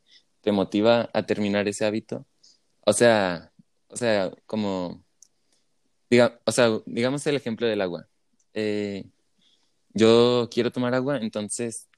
te 0.41 0.51
motiva 0.51 1.09
a 1.13 1.25
terminar 1.25 1.67
ese 1.67 1.85
hábito. 1.85 2.25
O 2.85 2.93
sea, 2.93 3.51
o 3.87 3.97
sea, 3.97 4.31
como, 4.45 5.03
diga, 6.09 6.39
o 6.45 6.51
sea, 6.51 6.69
digamos 6.85 7.25
el 7.27 7.35
ejemplo 7.35 7.67
del 7.67 7.81
agua. 7.81 8.07
Eh, 8.53 9.05
yo 9.93 10.49
quiero 10.51 10.71
tomar 10.71 10.93
agua, 10.95 11.17
entonces 11.17 11.89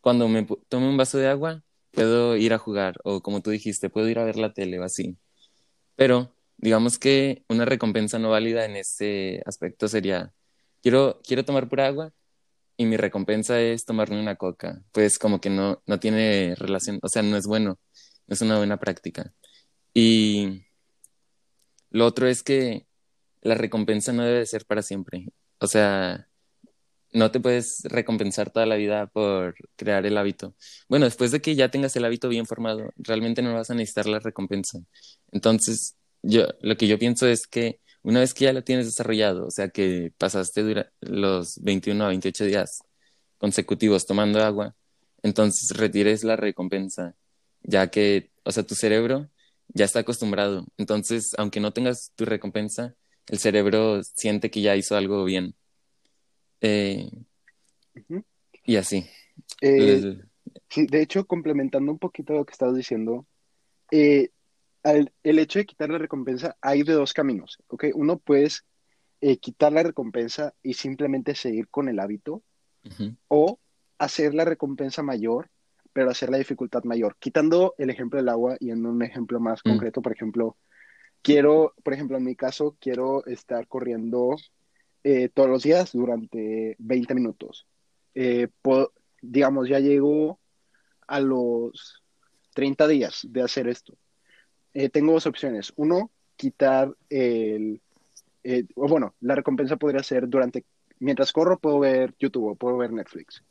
cuando 0.00 0.28
me 0.28 0.46
tomo 0.68 0.88
un 0.88 0.96
vaso 0.96 1.18
de 1.18 1.28
agua, 1.28 1.64
puedo 1.90 2.36
ir 2.36 2.52
a 2.54 2.58
jugar 2.58 2.94
o 3.04 3.22
como 3.22 3.42
tú 3.42 3.50
dijiste, 3.50 3.90
puedo 3.90 4.08
ir 4.08 4.18
a 4.20 4.24
ver 4.24 4.36
la 4.36 4.52
tele 4.52 4.78
o 4.78 4.84
así. 4.84 5.18
Pero 5.96 6.34
digamos 6.58 6.98
que 6.98 7.44
una 7.48 7.64
recompensa 7.64 8.18
no 8.18 8.30
válida 8.30 8.64
en 8.66 8.76
ese 8.76 9.42
aspecto 9.46 9.88
sería, 9.88 10.32
quiero, 10.82 11.20
quiero 11.24 11.44
tomar 11.44 11.68
pura 11.68 11.88
agua 11.88 12.12
y 12.76 12.86
mi 12.86 12.96
recompensa 12.96 13.60
es 13.60 13.84
tomarme 13.84 14.20
una 14.20 14.36
coca. 14.36 14.82
Pues 14.92 15.18
como 15.18 15.40
que 15.40 15.50
no, 15.50 15.82
no 15.86 16.00
tiene 16.00 16.54
relación, 16.56 16.98
o 17.02 17.08
sea, 17.08 17.22
no 17.22 17.36
es 17.36 17.46
bueno, 17.46 17.78
no 18.26 18.34
es 18.34 18.40
una 18.42 18.58
buena 18.58 18.78
práctica. 18.78 19.32
Y 19.94 20.66
lo 21.90 22.06
otro 22.06 22.28
es 22.28 22.42
que 22.42 22.86
la 23.42 23.54
recompensa 23.54 24.12
no 24.12 24.24
debe 24.24 24.46
ser 24.46 24.66
para 24.66 24.82
siempre. 24.82 25.26
O 25.58 25.66
sea, 25.66 26.28
no 27.12 27.30
te 27.30 27.40
puedes 27.40 27.82
recompensar 27.84 28.50
toda 28.50 28.66
la 28.66 28.76
vida 28.76 29.06
por 29.06 29.54
crear 29.76 30.04
el 30.04 30.18
hábito. 30.18 30.54
Bueno, 30.88 31.06
después 31.06 31.30
de 31.30 31.40
que 31.40 31.54
ya 31.54 31.70
tengas 31.70 31.96
el 31.96 32.04
hábito 32.04 32.28
bien 32.28 32.46
formado, 32.46 32.90
realmente 32.96 33.42
no 33.42 33.54
vas 33.54 33.70
a 33.70 33.74
necesitar 33.74 34.06
la 34.06 34.18
recompensa. 34.18 34.80
Entonces, 35.32 35.96
yo 36.22 36.48
lo 36.60 36.76
que 36.76 36.88
yo 36.88 36.98
pienso 36.98 37.26
es 37.26 37.46
que 37.46 37.80
una 38.06 38.20
vez 38.20 38.34
que 38.34 38.44
ya 38.44 38.52
lo 38.52 38.62
tienes 38.62 38.86
desarrollado, 38.86 39.48
o 39.48 39.50
sea, 39.50 39.68
que 39.68 40.12
pasaste 40.16 40.86
los 41.00 41.60
21 41.60 42.04
a 42.04 42.08
28 42.08 42.44
días 42.44 42.84
consecutivos 43.36 44.06
tomando 44.06 44.40
agua, 44.44 44.76
entonces 45.24 45.76
retires 45.76 46.22
la 46.22 46.36
recompensa, 46.36 47.16
ya 47.62 47.88
que, 47.88 48.30
o 48.44 48.52
sea, 48.52 48.62
tu 48.62 48.76
cerebro 48.76 49.28
ya 49.74 49.86
está 49.86 49.98
acostumbrado. 49.98 50.66
Entonces, 50.76 51.32
aunque 51.36 51.58
no 51.58 51.72
tengas 51.72 52.12
tu 52.14 52.24
recompensa, 52.24 52.94
el 53.26 53.38
cerebro 53.38 54.00
siente 54.04 54.52
que 54.52 54.60
ya 54.60 54.76
hizo 54.76 54.96
algo 54.96 55.24
bien. 55.24 55.56
Eh, 56.60 57.10
y 58.64 58.76
así. 58.76 59.04
Eh, 59.60 60.16
sí, 60.68 60.86
de 60.86 61.02
hecho, 61.02 61.26
complementando 61.26 61.90
un 61.90 61.98
poquito 61.98 62.34
lo 62.34 62.46
que 62.46 62.52
estás 62.52 62.72
diciendo, 62.76 63.26
eh, 63.90 64.30
el 64.94 65.38
hecho 65.38 65.58
de 65.58 65.66
quitar 65.66 65.90
la 65.90 65.98
recompensa, 65.98 66.56
hay 66.60 66.82
de 66.82 66.92
dos 66.92 67.12
caminos, 67.12 67.58
¿ok? 67.68 67.86
Uno 67.94 68.18
puedes 68.18 68.64
quitar 69.40 69.72
la 69.72 69.82
recompensa 69.82 70.54
y 70.62 70.74
simplemente 70.74 71.34
seguir 71.34 71.68
con 71.68 71.88
el 71.88 71.98
hábito, 71.98 72.42
o 73.28 73.58
hacer 73.98 74.34
la 74.34 74.44
recompensa 74.44 75.02
mayor, 75.02 75.50
pero 75.92 76.10
hacer 76.10 76.30
la 76.30 76.38
dificultad 76.38 76.84
mayor. 76.84 77.16
Quitando 77.18 77.74
el 77.78 77.90
ejemplo 77.90 78.18
del 78.18 78.28
agua 78.28 78.56
y 78.60 78.70
en 78.70 78.84
un 78.84 79.02
ejemplo 79.02 79.40
más 79.40 79.60
mm. 79.64 79.70
concreto, 79.70 80.02
por 80.02 80.12
ejemplo, 80.12 80.56
quiero, 81.22 81.74
por 81.82 81.94
ejemplo, 81.94 82.16
en 82.16 82.24
mi 82.24 82.36
caso, 82.36 82.76
quiero 82.80 83.24
estar 83.26 83.66
corriendo 83.66 84.36
eh, 85.02 85.28
todos 85.28 85.48
los 85.48 85.62
días 85.62 85.92
durante 85.92 86.76
20 86.78 87.14
minutos. 87.14 87.66
Eh, 88.14 88.48
digamos, 89.22 89.68
ya 89.68 89.80
llego 89.80 90.38
a 91.06 91.20
los 91.20 92.02
30 92.54 92.88
días 92.88 93.26
de 93.28 93.42
hacer 93.42 93.68
esto. 93.68 93.96
Eh, 94.78 94.90
tengo 94.90 95.12
dos 95.12 95.26
opciones. 95.26 95.72
Uno, 95.76 96.10
quitar 96.36 96.94
el... 97.08 97.80
bueno, 98.74 99.14
la 99.20 99.34
recompensa 99.34 99.76
podría 99.76 100.02
ser 100.02 100.28
durante... 100.28 100.66
Mientras 100.98 101.32
corro 101.32 101.58
puedo 101.58 101.78
ver 101.78 102.14
YouTube 102.18 102.50
o 102.50 102.54
puedo 102.56 102.76
ver 102.76 102.92
Netflix. 102.92 103.42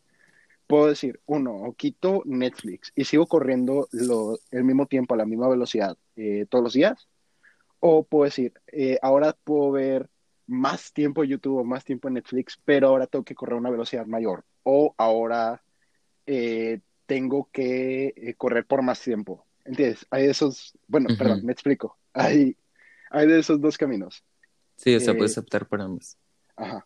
Puedo 0.68 0.86
decir, 0.86 1.20
uno, 1.26 1.74
quito 1.76 2.22
Netflix 2.26 2.92
y 2.96 3.06
sigo 3.06 3.26
corriendo 3.26 3.88
lo, 3.92 4.38
el 4.52 4.64
mismo 4.64 4.86
tiempo 4.86 5.16
a 5.16 5.18
la 5.18 5.26
misma 5.26 5.48
velocidad 5.48 5.98
todos 6.50 6.64
los 6.64 6.74
días. 6.74 7.08
O 7.80 8.04
puedo 8.04 8.26
decir, 8.26 8.54
ahora 9.02 9.36
puedo 9.44 9.72
ver 9.72 10.10
más 10.48 10.94
tiempo 10.94 11.24
YouTube 11.24 11.60
o 11.60 11.64
más 11.64 11.84
tiempo 11.84 12.08
en 12.08 12.16
Netflix, 12.16 12.60
pero 12.64 12.90
ahora 12.90 13.08
tengo 13.08 13.26
que 13.26 13.36
correr 13.36 13.56
a 13.56 13.60
una 13.60 13.72
velocidad 13.72 14.06
mayor. 14.06 14.44
O 14.64 14.94
ahora 14.98 15.64
eh, 16.26 16.82
tengo 17.06 17.50
que 17.52 18.14
eh, 18.16 18.34
correr 18.36 18.66
por 18.66 18.82
más 18.82 19.02
tiempo. 19.02 19.45
¿Entiendes? 19.66 20.06
Hay 20.10 20.26
esos, 20.26 20.74
bueno, 20.88 21.10
perdón, 21.18 21.44
me 21.44 21.52
explico. 21.52 21.98
Hay, 22.14 22.56
hay 23.10 23.28
de 23.28 23.40
esos 23.40 23.60
dos 23.60 23.78
caminos. 23.78 24.24
Sí, 24.78 24.96
o 24.96 25.00
sea, 25.00 25.16
puedes 25.16 25.36
eh, 25.38 25.40
optar 25.40 25.68
por 25.68 25.82
ambos. 25.82 26.18
Ajá. 26.56 26.86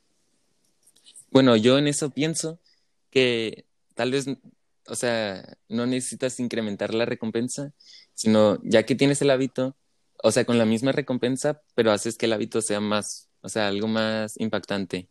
Bueno, 1.32 1.56
yo 1.56 1.78
en 1.78 1.88
eso 1.88 2.10
pienso 2.10 2.60
que 3.12 3.66
tal 3.96 4.12
vez, 4.12 4.26
o 4.88 4.96
sea, 4.96 5.58
no 5.68 5.86
necesitas 5.86 6.40
incrementar 6.40 6.94
la 6.94 7.06
recompensa, 7.06 7.74
sino 8.14 8.60
ya 8.64 8.84
que 8.84 8.96
tienes 8.96 9.22
el 9.22 9.30
hábito, 9.30 9.76
o 10.24 10.32
sea, 10.32 10.46
con 10.46 10.58
la 10.58 10.66
misma 10.66 10.92
recompensa, 10.92 11.62
pero 11.76 11.92
haces 11.92 12.18
que 12.18 12.26
el 12.26 12.34
hábito 12.34 12.62
sea 12.62 12.80
más 12.80 13.30
o 13.42 13.50
sea, 13.50 13.68
algo 13.68 13.88
más 13.88 14.40
impactante. 14.40 15.08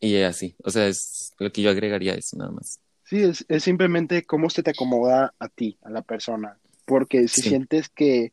Y 0.00 0.16
así, 0.22 0.54
o 0.62 0.70
sea, 0.70 0.86
es 0.86 1.34
lo 1.38 1.50
que 1.52 1.62
yo 1.62 1.70
agregaría 1.70 2.12
a 2.12 2.16
eso 2.16 2.36
nada 2.36 2.50
más. 2.50 2.80
Sí, 3.04 3.22
es, 3.22 3.44
es, 3.48 3.62
simplemente 3.62 4.24
cómo 4.24 4.48
se 4.50 4.62
te 4.62 4.70
acomoda 4.70 5.34
a 5.38 5.48
ti, 5.48 5.78
a 5.82 5.90
la 5.90 6.02
persona, 6.02 6.58
porque 6.86 7.28
si 7.28 7.42
sientes 7.42 7.88
que 7.88 8.32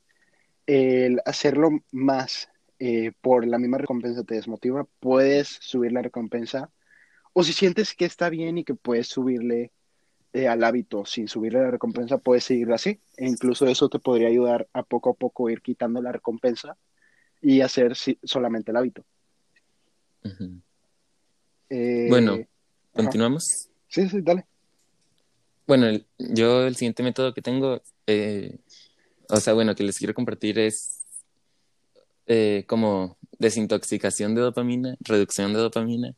el 0.66 1.22
hacerlo 1.25 1.84
más 1.92 2.50
eh, 2.80 3.12
por 3.22 3.46
la 3.46 3.60
misma 3.60 3.78
recompensa 3.78 4.24
te 4.24 4.36
desmotiva, 4.36 4.88
puedes 5.00 5.50
subir 5.62 5.92
la 5.92 6.01
recompensa, 6.01 6.72
o 7.34 7.44
si 7.44 7.54
sientes 7.54 7.94
que 7.94 8.06
está 8.06 8.30
bien 8.30 8.58
y 8.58 8.63
que 8.63 8.74
puedes 8.74 9.08
subirle 9.08 9.72
eh, 10.34 10.48
al 10.48 10.63
hábito 10.63 11.06
sin 11.06 11.28
subirle 11.28 11.62
la 11.62 11.72
recompensa, 11.72 12.18
puedes 12.18 12.46
seguir 12.46 12.72
así, 12.72 13.00
e 13.18 13.28
incluso 13.28 13.68
eso 13.68 13.90
te 13.90 14.00
podría 14.00 14.30
ayudar 14.30 14.68
a 14.74 14.84
poco 14.84 15.12
a 15.12 15.13
poco 15.13 15.50
ir 15.50 15.62
quitando 15.62 16.01
la 16.01 16.12
recompensa 16.12 16.78
y 17.42 17.62
hacer 17.62 17.94
solamente 18.24 18.72
el 18.72 18.78
hábito. 18.78 19.04
Eh, 21.70 22.08
bueno, 22.10 22.40
¿continuamos? 22.94 23.70
Sí, 23.88 24.08
sí, 24.08 24.22
dale. 24.22 24.46
Bueno, 25.68 26.00
yo 26.18 26.65
el 26.65 26.75
siguiente 26.75 27.03
método 27.03 27.34
que 27.34 27.41
tengo, 27.41 27.82
eh, 28.08 28.58
o 29.30 29.39
sea, 29.39 29.53
bueno, 29.53 29.75
que 29.75 29.84
les 29.84 29.98
quiero 29.98 30.13
compartir 30.13 30.60
es 30.60 31.03
eh, 32.27 32.65
como 32.68 33.18
desintoxicación 33.39 34.36
de 34.36 34.41
dopamina, 34.41 34.96
reducción 35.01 35.53
de 35.53 35.60
dopamina. 35.60 36.13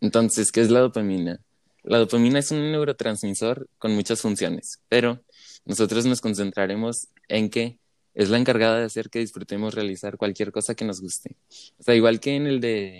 Entonces, 0.00 0.52
¿qué 0.52 0.60
es 0.60 0.70
la 0.70 0.80
dopamina? 0.80 1.40
La 1.82 1.98
dopamina 1.98 2.38
es 2.38 2.50
un 2.50 2.72
neurotransmisor 2.72 3.68
con 3.78 3.94
muchas 3.94 4.20
funciones, 4.20 4.80
pero 4.88 5.22
nosotros 5.64 6.06
nos 6.06 6.20
concentraremos 6.20 7.08
en 7.28 7.50
que 7.50 7.78
es 8.14 8.30
la 8.30 8.38
encargada 8.38 8.78
de 8.78 8.86
hacer 8.86 9.10
que 9.10 9.18
disfrutemos 9.18 9.74
realizar 9.74 10.16
cualquier 10.16 10.52
cosa 10.52 10.74
que 10.74 10.84
nos 10.84 11.00
guste. 11.00 11.36
O 11.78 11.82
sea, 11.82 11.94
igual 11.94 12.20
que 12.20 12.36
en 12.36 12.46
el 12.46 12.60
de, 12.60 12.98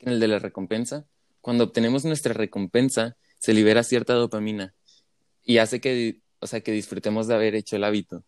en 0.00 0.08
el 0.12 0.20
de 0.20 0.28
la 0.28 0.38
recompensa, 0.38 1.06
cuando 1.40 1.64
obtenemos 1.64 2.04
nuestra 2.04 2.34
recompensa, 2.34 3.16
se 3.40 3.52
libera 3.52 3.82
cierta 3.82 4.14
dopamina 4.14 4.72
y 5.44 5.58
hace 5.58 5.80
que, 5.80 6.20
o 6.38 6.46
sea, 6.46 6.60
que 6.60 6.70
disfrutemos 6.70 7.26
de 7.26 7.34
haber 7.34 7.56
hecho 7.56 7.74
el 7.74 7.82
hábito. 7.82 8.22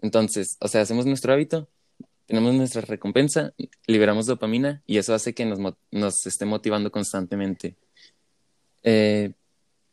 Entonces, 0.00 0.56
o 0.60 0.68
sea, 0.68 0.82
hacemos 0.82 1.06
nuestro 1.06 1.32
hábito 1.32 1.68
tenemos 2.28 2.54
nuestra 2.54 2.82
recompensa, 2.82 3.54
liberamos 3.86 4.26
dopamina 4.26 4.82
y 4.86 4.98
eso 4.98 5.14
hace 5.14 5.32
que 5.32 5.46
nos, 5.46 5.58
nos 5.90 6.26
esté 6.26 6.44
motivando 6.44 6.92
constantemente. 6.92 7.74
Eh, 8.82 9.32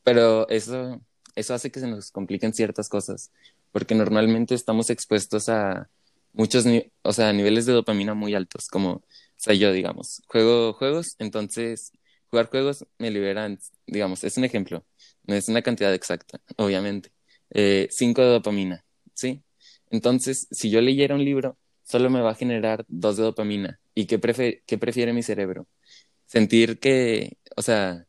pero 0.03 0.47
eso, 0.49 0.99
eso 1.33 1.53
hace 1.53 1.71
que 1.71 1.79
se 1.79 1.87
nos 1.87 2.11
compliquen 2.11 2.53
ciertas 2.53 2.89
cosas, 2.89 3.31
porque 3.71 3.95
normalmente 3.95 4.53
estamos 4.53 4.89
expuestos 4.89 5.47
a 5.47 5.89
muchos, 6.33 6.65
o 7.03 7.13
sea, 7.13 7.31
niveles 7.31 7.65
de 7.65 7.71
dopamina 7.71 8.13
muy 8.13 8.35
altos, 8.35 8.67
como, 8.67 8.91
o 8.91 9.03
sea, 9.37 9.53
yo, 9.53 9.71
digamos, 9.71 10.21
juego 10.27 10.73
juegos, 10.73 11.15
entonces 11.19 11.93
jugar 12.35 12.49
juegos 12.49 12.85
me 12.99 13.11
liberan, 13.11 13.57
digamos, 13.87 14.25
es 14.25 14.35
un 14.37 14.43
ejemplo, 14.43 14.85
no 15.23 15.35
es 15.35 15.47
una 15.47 15.61
cantidad 15.61 15.93
exacta, 15.93 16.41
obviamente, 16.57 17.11
eh, 17.51 17.87
cinco 17.91 18.21
de 18.21 18.27
dopamina, 18.27 18.83
¿sí? 19.13 19.41
Entonces, 19.89 20.47
si 20.51 20.69
yo 20.69 20.81
leyera 20.81 21.15
un 21.15 21.23
libro, 21.23 21.57
solo 21.83 22.09
me 22.09 22.19
va 22.19 22.31
a 22.31 22.35
generar 22.35 22.83
dos 22.89 23.15
de 23.15 23.23
dopamina. 23.23 23.79
¿Y 23.93 24.05
qué, 24.07 24.19
qué 24.67 24.77
prefiere 24.77 25.13
mi 25.13 25.23
cerebro? 25.23 25.67
Sentir 26.25 26.79
que, 26.79 27.37
o 27.55 27.61
sea, 27.61 28.05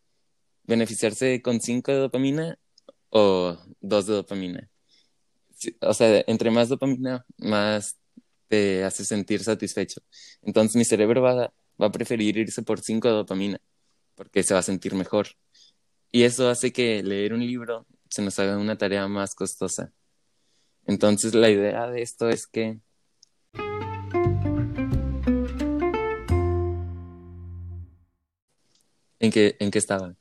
beneficiarse 0.64 1.40
con 1.42 1.60
cinco 1.60 1.92
de 1.92 1.98
dopamina 1.98 2.58
o 3.10 3.56
dos 3.80 4.06
de 4.06 4.14
dopamina. 4.14 4.68
O 5.82 5.94
sea, 5.94 6.24
entre 6.26 6.50
más 6.50 6.68
dopamina, 6.68 7.24
más 7.38 7.96
te 8.48 8.82
hace 8.84 9.04
sentir 9.04 9.44
satisfecho. 9.44 10.00
Entonces 10.42 10.76
mi 10.76 10.84
cerebro 10.84 11.22
va, 11.22 11.52
va 11.80 11.86
a 11.86 11.92
preferir 11.92 12.36
irse 12.38 12.62
por 12.62 12.80
cinco 12.80 13.08
de 13.08 13.14
dopamina 13.14 13.60
porque 14.16 14.42
se 14.42 14.54
va 14.54 14.60
a 14.60 14.64
sentir 14.64 14.94
mejor. 14.94 15.28
Y 16.10 16.24
eso 16.24 16.48
hace 16.48 16.72
que 16.72 17.02
leer 17.04 17.32
un 17.32 17.40
libro 17.46 17.86
se 18.10 18.22
nos 18.22 18.38
haga 18.38 18.58
una 18.58 18.76
tarea 18.76 19.06
más 19.06 19.34
costosa. 19.34 19.92
Entonces 20.86 21.34
la 21.34 21.50
idea 21.50 21.88
de 21.88 22.02
esto 22.02 22.28
es 22.28 22.46
que 22.46 22.80
¿En 29.18 29.32
qué, 29.32 29.56
en 29.58 29.70
qué 29.70 29.78
estaba? 29.78 30.14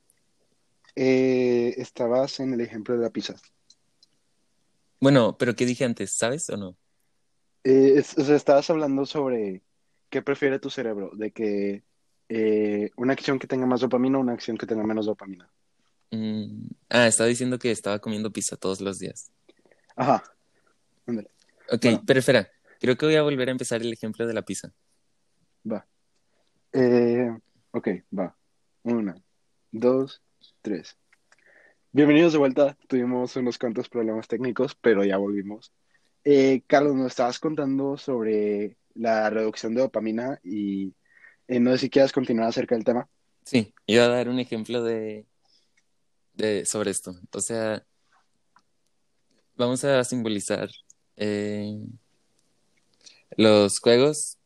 Eh, 0.96 1.74
estabas 1.76 2.40
en 2.40 2.54
el 2.54 2.60
ejemplo 2.60 2.96
de 2.96 3.02
la 3.02 3.10
pizza. 3.10 3.36
Bueno, 5.00 5.36
pero 5.38 5.54
¿qué 5.54 5.66
dije 5.66 5.84
antes? 5.84 6.12
¿Sabes 6.12 6.48
o 6.50 6.56
no? 6.56 6.76
Eh, 7.62 8.02
o 8.16 8.24
sea, 8.24 8.34
estabas 8.34 8.70
hablando 8.70 9.04
sobre 9.04 9.62
qué 10.08 10.22
prefiere 10.22 10.58
tu 10.58 10.70
cerebro, 10.70 11.10
de 11.14 11.32
que 11.32 11.84
eh, 12.28 12.90
una 12.96 13.12
acción 13.12 13.38
que 13.38 13.46
tenga 13.46 13.66
más 13.66 13.80
dopamina 13.80 14.18
o 14.18 14.20
una 14.20 14.32
acción 14.32 14.56
que 14.56 14.66
tenga 14.66 14.84
menos 14.84 15.06
dopamina. 15.06 15.48
Mm, 16.10 16.68
ah, 16.90 17.06
estaba 17.06 17.28
diciendo 17.28 17.58
que 17.58 17.70
estaba 17.70 17.98
comiendo 17.98 18.32
pizza 18.32 18.56
todos 18.56 18.80
los 18.80 18.98
días. 18.98 19.30
Ajá. 19.94 20.22
Ok, 21.72 21.86
pero 22.06 22.20
espera, 22.20 22.48
creo 22.80 22.96
que 22.96 23.06
voy 23.06 23.16
a 23.16 23.22
volver 23.22 23.48
a 23.48 23.52
empezar 23.52 23.80
el 23.80 23.92
ejemplo 23.92 24.26
de 24.26 24.34
la 24.34 24.42
pizza. 24.42 24.72
Va. 25.70 25.86
Eh, 26.72 27.36
ok, 27.72 27.88
va. 28.16 28.36
Una, 28.82 29.16
dos, 29.72 30.22
tres. 30.62 30.96
Bienvenidos 31.92 32.32
de 32.32 32.38
vuelta. 32.38 32.76
Tuvimos 32.88 33.34
unos 33.36 33.58
cuantos 33.58 33.88
problemas 33.88 34.28
técnicos, 34.28 34.74
pero 34.74 35.02
ya 35.02 35.16
volvimos. 35.16 35.72
Eh, 36.24 36.62
Carlos, 36.66 36.94
nos 36.94 37.06
estabas 37.06 37.38
contando 37.38 37.96
sobre 37.96 38.76
la 38.94 39.30
reducción 39.30 39.74
de 39.74 39.82
dopamina 39.82 40.38
y 40.44 40.94
eh, 41.48 41.60
no 41.60 41.72
sé 41.72 41.78
si 41.78 41.90
quieras 41.90 42.12
continuar 42.12 42.48
acerca 42.48 42.74
del 42.74 42.84
tema. 42.84 43.08
Sí, 43.44 43.72
iba 43.86 44.04
a 44.04 44.08
dar 44.08 44.28
un 44.28 44.38
ejemplo 44.38 44.82
de, 44.82 45.26
de 46.34 46.66
sobre 46.66 46.90
esto. 46.90 47.14
O 47.32 47.40
sea, 47.40 47.84
vamos 49.56 49.84
a 49.84 50.02
simbolizar 50.04 50.68
eh, 51.16 51.78
los 53.36 53.78
juegos 53.78 54.38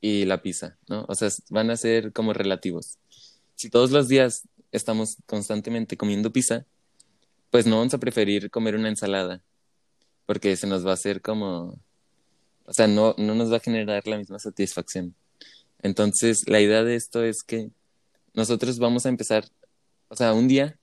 y 0.00 0.24
la 0.24 0.42
pizza, 0.42 0.78
¿no? 0.88 1.04
O 1.08 1.14
sea, 1.14 1.28
van 1.50 1.70
a 1.70 1.76
ser 1.76 2.12
como 2.12 2.32
relativos 2.32 2.98
si 3.56 3.70
todos 3.70 3.90
los 3.90 4.06
días 4.06 4.46
estamos 4.70 5.16
constantemente 5.26 5.96
comiendo 5.96 6.30
pizza, 6.30 6.66
pues 7.50 7.66
no 7.66 7.78
vamos 7.78 7.94
a 7.94 7.98
preferir 7.98 8.50
comer 8.50 8.76
una 8.76 8.90
ensalada, 8.90 9.42
porque 10.26 10.56
se 10.56 10.66
nos 10.66 10.86
va 10.86 10.90
a 10.90 10.94
hacer 10.94 11.22
como, 11.22 11.80
o 12.66 12.72
sea, 12.72 12.86
no, 12.86 13.14
no 13.18 13.34
nos 13.34 13.50
va 13.50 13.56
a 13.56 13.60
generar 13.60 14.06
la 14.06 14.18
misma 14.18 14.38
satisfacción. 14.38 15.14
Entonces, 15.82 16.48
la 16.48 16.60
idea 16.60 16.84
de 16.84 16.96
esto 16.96 17.22
es 17.24 17.42
que 17.42 17.70
nosotros 18.34 18.78
vamos 18.78 19.06
a 19.06 19.08
empezar, 19.08 19.46
o 20.08 20.16
sea, 20.16 20.32
un 20.34 20.48
día 20.48 20.78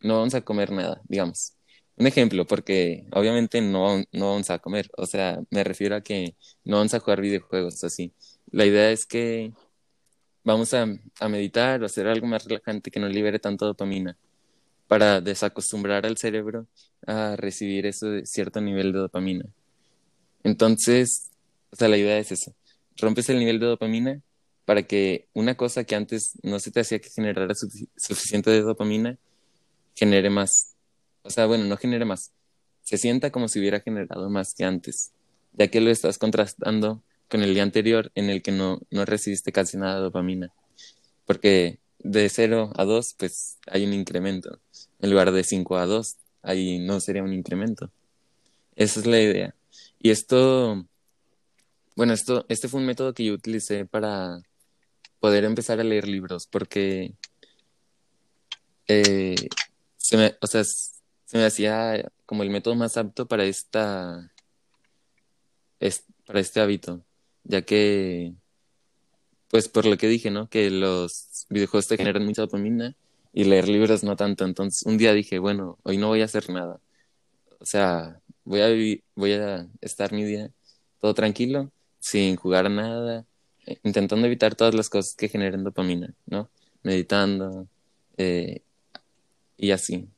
no 0.00 0.18
vamos 0.18 0.34
a 0.34 0.42
comer 0.42 0.70
nada, 0.72 1.00
digamos. 1.08 1.54
Un 1.96 2.06
ejemplo, 2.06 2.46
porque 2.46 3.06
obviamente 3.12 3.60
no, 3.60 4.02
no 4.12 4.30
vamos 4.30 4.50
a 4.50 4.58
comer, 4.58 4.90
o 4.96 5.06
sea, 5.06 5.40
me 5.50 5.64
refiero 5.64 5.96
a 5.96 6.02
que 6.02 6.34
no 6.64 6.76
vamos 6.76 6.94
a 6.94 7.00
jugar 7.00 7.20
videojuegos 7.20 7.82
así. 7.84 8.12
La 8.50 8.66
idea 8.66 8.90
es 8.90 9.06
que 9.06 9.52
vamos 10.46 10.72
a, 10.74 10.86
meditar 11.28 11.82
o 11.82 11.86
hacer 11.86 12.06
algo 12.06 12.26
más 12.28 12.44
relajante 12.44 12.90
que 12.92 13.00
no 13.00 13.08
libere 13.08 13.40
tanto 13.40 13.66
dopamina 13.66 14.16
para 14.86 15.20
desacostumbrar 15.20 16.06
al 16.06 16.16
cerebro 16.16 16.68
a 17.04 17.34
recibir 17.36 17.84
ese 17.86 18.24
cierto 18.24 18.60
nivel 18.60 18.92
de 18.92 19.00
dopamina. 19.00 19.44
Entonces, 20.44 21.30
o 21.70 21.76
sea, 21.76 21.88
la 21.88 21.96
idea 21.96 22.18
es 22.18 22.30
eso. 22.30 22.54
Rompes 22.96 23.28
el 23.28 23.40
nivel 23.40 23.58
de 23.58 23.66
dopamina 23.66 24.22
para 24.66 24.82
que 24.82 25.28
una 25.32 25.56
cosa 25.56 25.84
que 25.84 25.94
antes 25.94 26.32
no 26.42 26.60
se 26.60 26.70
te 26.70 26.80
hacía 26.80 26.98
que 26.98 27.08
generara 27.08 27.54
suficiente 27.54 28.50
de 28.50 28.60
dopamina, 28.60 29.16
genere 29.94 30.28
más. 30.28 30.74
O 31.22 31.30
sea, 31.30 31.46
bueno, 31.46 31.64
no 31.64 31.76
genere 31.76 32.04
más. 32.04 32.32
Se 32.82 32.98
sienta 32.98 33.30
como 33.30 33.48
si 33.48 33.60
hubiera 33.60 33.80
generado 33.80 34.28
más 34.28 34.54
que 34.54 34.64
antes, 34.64 35.12
ya 35.52 35.68
que 35.68 35.80
lo 35.80 35.90
estás 35.90 36.18
contrastando 36.18 37.00
con 37.28 37.42
el 37.42 37.54
día 37.54 37.62
anterior 37.62 38.10
en 38.14 38.28
el 38.28 38.42
que 38.42 38.52
no, 38.52 38.80
no 38.90 39.04
recibiste 39.04 39.52
casi 39.52 39.76
nada 39.76 39.96
de 39.96 40.02
dopamina. 40.02 40.52
Porque 41.24 41.78
de 42.00 42.28
0 42.28 42.72
a 42.76 42.84
2, 42.84 43.14
pues 43.18 43.58
hay 43.68 43.84
un 43.84 43.92
incremento. 43.92 44.60
En 45.00 45.10
lugar 45.10 45.30
de 45.30 45.44
5 45.44 45.76
a 45.76 45.86
2, 45.86 46.16
ahí 46.42 46.80
no 46.80 46.98
sería 46.98 47.22
un 47.22 47.32
incremento. 47.32 47.90
Esa 48.74 49.00
es 49.00 49.06
la 49.06 49.20
idea. 49.20 49.54
Y 50.00 50.10
esto, 50.10 50.84
bueno, 51.94 52.12
esto, 52.12 52.46
este 52.48 52.68
fue 52.68 52.80
un 52.80 52.86
método 52.86 53.14
que 53.14 53.24
yo 53.24 53.32
utilicé 53.32 53.86
para 53.86 54.40
poder 55.20 55.44
empezar 55.44 55.80
a 55.80 55.84
leer 55.84 56.08
libros, 56.08 56.46
porque 56.46 57.14
eh, 58.88 59.36
se 59.96 60.16
me, 60.16 60.36
o 60.40 60.46
sea, 60.46 60.64
se 60.64 61.38
me 61.38 61.44
hacía 61.44 62.10
como 62.26 62.42
el 62.42 62.50
método 62.50 62.74
más 62.74 62.96
apto 62.96 63.26
para 63.26 63.44
esta, 63.44 64.32
para 66.26 66.40
este 66.40 66.60
hábito 66.60 67.02
ya 67.48 67.62
que, 67.62 68.34
pues 69.48 69.68
por 69.68 69.86
lo 69.86 69.96
que 69.96 70.08
dije, 70.08 70.30
¿no? 70.30 70.48
Que 70.48 70.70
los 70.70 71.46
videojuegos 71.48 71.88
te 71.88 71.96
generan 71.96 72.24
mucha 72.24 72.42
dopamina 72.42 72.94
y 73.32 73.44
leer 73.44 73.68
libros 73.68 74.04
no 74.04 74.16
tanto. 74.16 74.44
Entonces, 74.44 74.82
un 74.84 74.98
día 74.98 75.12
dije, 75.12 75.38
bueno, 75.38 75.78
hoy 75.82 75.98
no 75.98 76.08
voy 76.08 76.22
a 76.22 76.26
hacer 76.26 76.50
nada. 76.50 76.80
O 77.60 77.66
sea, 77.66 78.20
voy 78.44 78.60
a 78.60 78.68
vivir, 78.68 79.04
voy 79.14 79.32
a 79.32 79.68
estar 79.80 80.12
mi 80.12 80.24
día 80.24 80.50
todo 81.00 81.14
tranquilo, 81.14 81.70
sin 82.00 82.36
jugar 82.36 82.70
nada, 82.70 83.26
intentando 83.82 84.26
evitar 84.26 84.54
todas 84.54 84.74
las 84.74 84.88
cosas 84.88 85.14
que 85.16 85.28
generen 85.28 85.64
dopamina, 85.64 86.14
¿no? 86.26 86.48
Meditando 86.82 87.66
eh, 88.16 88.62
y 89.56 89.70
así. 89.70 90.08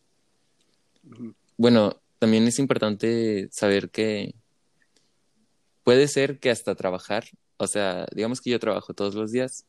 Bueno, 1.57 2.01
también 2.19 2.47
es 2.47 2.59
importante 2.59 3.49
saber 3.51 3.91
que 3.91 4.35
puede 5.85 6.09
ser 6.09 6.39
que 6.39 6.51
hasta 6.51 6.75
trabajar, 6.75 7.25
o 7.57 7.67
sea, 7.67 8.07
digamos 8.15 8.41
que 8.41 8.51
yo 8.51 8.59
trabajo 8.59 8.95
todos 8.95 9.15
los 9.15 9.33
días 9.33 9.65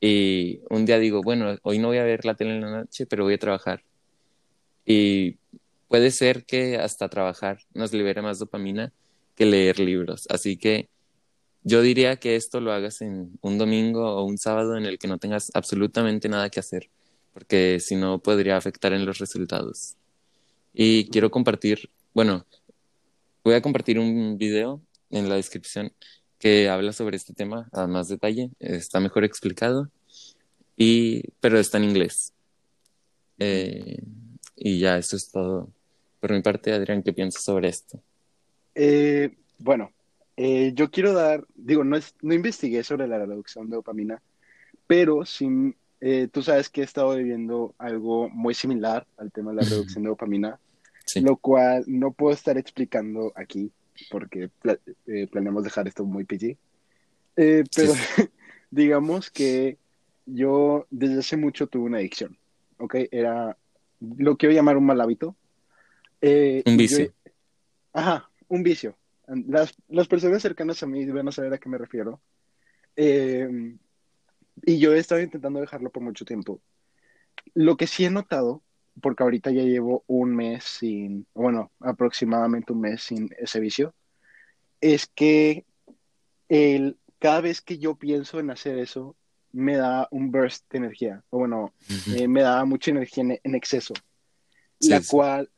y 0.00 0.60
un 0.70 0.84
día 0.84 0.98
digo, 0.98 1.22
bueno, 1.22 1.56
hoy 1.62 1.78
no 1.78 1.88
voy 1.88 1.98
a 1.98 2.04
ver 2.04 2.24
la 2.24 2.34
tele 2.34 2.56
en 2.56 2.60
la 2.60 2.70
noche, 2.70 3.06
pero 3.06 3.24
voy 3.24 3.34
a 3.34 3.38
trabajar. 3.38 3.84
Y 4.84 5.36
puede 5.88 6.10
ser 6.10 6.44
que 6.44 6.76
hasta 6.78 7.08
trabajar 7.08 7.58
nos 7.74 7.92
libere 7.92 8.22
más 8.22 8.38
dopamina 8.38 8.92
que 9.36 9.46
leer 9.46 9.78
libros. 9.78 10.26
Así 10.28 10.56
que 10.56 10.88
yo 11.64 11.82
diría 11.82 12.16
que 12.16 12.36
esto 12.36 12.60
lo 12.60 12.72
hagas 12.72 13.02
en 13.02 13.38
un 13.40 13.58
domingo 13.58 14.16
o 14.16 14.24
un 14.24 14.38
sábado 14.38 14.76
en 14.76 14.84
el 14.84 14.98
que 14.98 15.08
no 15.08 15.18
tengas 15.18 15.50
absolutamente 15.54 16.28
nada 16.28 16.50
que 16.50 16.60
hacer, 16.60 16.90
porque 17.32 17.78
si 17.80 17.96
no 17.96 18.18
podría 18.18 18.56
afectar 18.56 18.92
en 18.92 19.06
los 19.06 19.18
resultados. 19.18 19.96
Y 20.74 21.08
quiero 21.10 21.30
compartir, 21.30 21.90
bueno, 22.14 22.46
voy 23.44 23.54
a 23.54 23.62
compartir 23.62 23.98
un 23.98 24.38
video 24.38 24.80
en 25.10 25.28
la 25.28 25.36
descripción 25.36 25.92
que 26.38 26.68
habla 26.68 26.92
sobre 26.92 27.16
este 27.16 27.34
tema 27.34 27.68
a 27.72 27.86
más 27.86 28.08
detalle. 28.08 28.50
Está 28.58 28.98
mejor 28.98 29.24
explicado, 29.24 29.90
y, 30.76 31.22
pero 31.40 31.58
está 31.58 31.78
en 31.78 31.84
inglés. 31.84 32.32
Eh, 33.38 34.02
y 34.56 34.78
ya, 34.78 34.98
eso 34.98 35.16
es 35.16 35.30
todo. 35.30 35.70
Por 36.20 36.32
mi 36.32 36.42
parte, 36.42 36.72
Adrián, 36.72 37.02
¿qué 37.02 37.12
piensas 37.12 37.44
sobre 37.44 37.68
esto? 37.68 38.00
Eh, 38.74 39.36
bueno, 39.58 39.92
eh, 40.36 40.72
yo 40.74 40.90
quiero 40.90 41.12
dar, 41.12 41.44
digo, 41.54 41.84
no, 41.84 41.96
es, 41.96 42.14
no 42.22 42.34
investigué 42.34 42.82
sobre 42.84 43.08
la 43.08 43.18
reducción 43.18 43.68
de 43.68 43.76
dopamina, 43.76 44.22
pero 44.86 45.24
sí, 45.24 45.74
tú 46.32 46.42
sabes 46.42 46.68
que 46.68 46.80
he 46.80 46.84
estado 46.84 47.14
viviendo 47.14 47.74
algo 47.78 48.28
muy 48.28 48.54
similar 48.54 49.06
al 49.16 49.30
tema 49.30 49.52
de 49.52 49.58
la 49.58 49.68
reducción 49.68 50.02
de 50.02 50.08
dopamina, 50.10 50.58
lo 51.16 51.36
cual 51.36 51.84
no 51.86 52.12
puedo 52.12 52.34
estar 52.34 52.58
explicando 52.58 53.32
aquí 53.36 53.70
porque 54.10 54.50
eh, 55.06 55.26
planeamos 55.30 55.64
dejar 55.64 55.88
esto 55.88 56.04
muy 56.04 56.24
PG. 56.24 56.56
Eh, 57.36 57.64
pero 57.74 57.92
digamos 58.70 59.30
que 59.30 59.78
yo 60.26 60.86
desde 60.90 61.20
hace 61.20 61.36
mucho 61.36 61.66
tuve 61.66 61.84
una 61.84 61.98
adicción, 61.98 62.36
¿ok? 62.78 62.96
Era 63.10 63.56
lo 64.00 64.36
quiero 64.36 64.54
llamar 64.54 64.76
un 64.76 64.86
mal 64.86 65.00
hábito. 65.00 65.36
Eh, 66.20 66.62
un 66.66 66.76
vicio. 66.76 67.12
ajá, 67.92 68.28
un 68.48 68.62
vicio. 68.62 68.96
Las, 69.26 69.74
las, 69.88 70.08
personas 70.08 70.42
cercanas 70.42 70.82
a 70.82 70.86
mí 70.86 71.04
van 71.06 71.28
a 71.28 71.32
saber 71.32 71.52
a 71.54 71.58
qué 71.58 71.68
me 71.68 71.78
refiero. 71.78 72.20
Eh, 72.96 73.76
y 74.64 74.78
yo 74.78 74.92
he 74.92 74.98
estado 74.98 75.20
intentando 75.20 75.60
dejarlo 75.60 75.90
por 75.90 76.02
mucho 76.02 76.24
tiempo. 76.24 76.60
Lo 77.54 77.76
que 77.76 77.86
sí 77.86 78.04
he 78.04 78.10
notado, 78.10 78.62
porque 79.00 79.22
ahorita 79.22 79.50
ya 79.50 79.62
llevo 79.62 80.04
un 80.06 80.34
mes 80.34 80.64
sin, 80.64 81.26
bueno, 81.34 81.72
aproximadamente 81.80 82.72
un 82.72 82.80
mes 82.80 83.02
sin 83.02 83.30
ese 83.38 83.60
vicio, 83.60 83.94
es 84.80 85.06
que 85.06 85.64
el, 86.48 86.98
cada 87.18 87.40
vez 87.40 87.60
que 87.60 87.78
yo 87.78 87.94
pienso 87.94 88.40
en 88.40 88.50
hacer 88.50 88.78
eso, 88.78 89.16
me 89.52 89.76
da 89.76 90.08
un 90.10 90.30
burst 90.30 90.64
de 90.70 90.78
energía, 90.78 91.22
o 91.30 91.38
bueno, 91.38 91.74
eh, 92.16 92.26
me 92.26 92.42
da 92.42 92.64
mucha 92.64 92.90
energía 92.90 93.38
en, 93.42 93.54
exceso, 93.54 93.94
la, 94.80 95.00
Cual, 95.06 95.50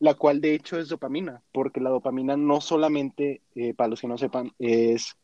la 0.00 0.14
cual 0.14 0.40
de 0.40 0.54
hecho 0.54 0.78
es 0.78 0.88
dopamina, 0.88 1.42
porque 1.52 1.80
la 1.80 1.90
dopamina 1.90 2.36
no 2.36 2.60
solamente, 2.60 3.42
eh, 3.54 3.74
para 3.74 3.88
los 3.88 4.00
que 4.00 4.08
no 4.08 4.18
sepan, 4.18 4.50
es 4.58 5.16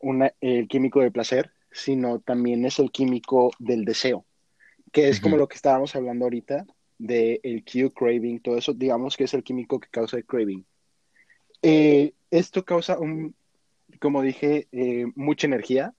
una, 0.00 0.34
el 0.40 0.68
químico 0.68 1.00
de 1.00 1.12
placer, 1.12 1.52
sino 1.70 2.20
también 2.20 2.64
es 2.64 2.78
el 2.80 2.90
químico 2.90 3.52
del 3.58 3.84
deseo, 3.84 4.26
que 4.92 5.08
es 5.08 5.20
como 5.20 5.36
lo 5.36 5.48
que 5.48 5.56
estábamos 5.56 5.94
hablando 5.96 6.26
ahorita 6.26 6.66
del 6.98 7.40
el 7.42 7.64
Q 7.64 7.92
craving, 7.94 8.40
todo 8.40 8.58
eso, 8.58 8.74
digamos 8.74 9.16
que 9.16 9.24
es 9.24 9.34
el 9.34 9.44
químico 9.44 9.80
que 9.80 9.88
causa 9.88 10.16
el 10.16 10.26
craving. 10.26 10.66
Eh, 11.62 12.12
esto 12.30 12.64
causa 12.64 12.98
un, 12.98 13.34
como 14.00 14.20
dije, 14.22 14.68
eh, 14.72 15.06
mucha 15.14 15.46
energía, 15.46 15.94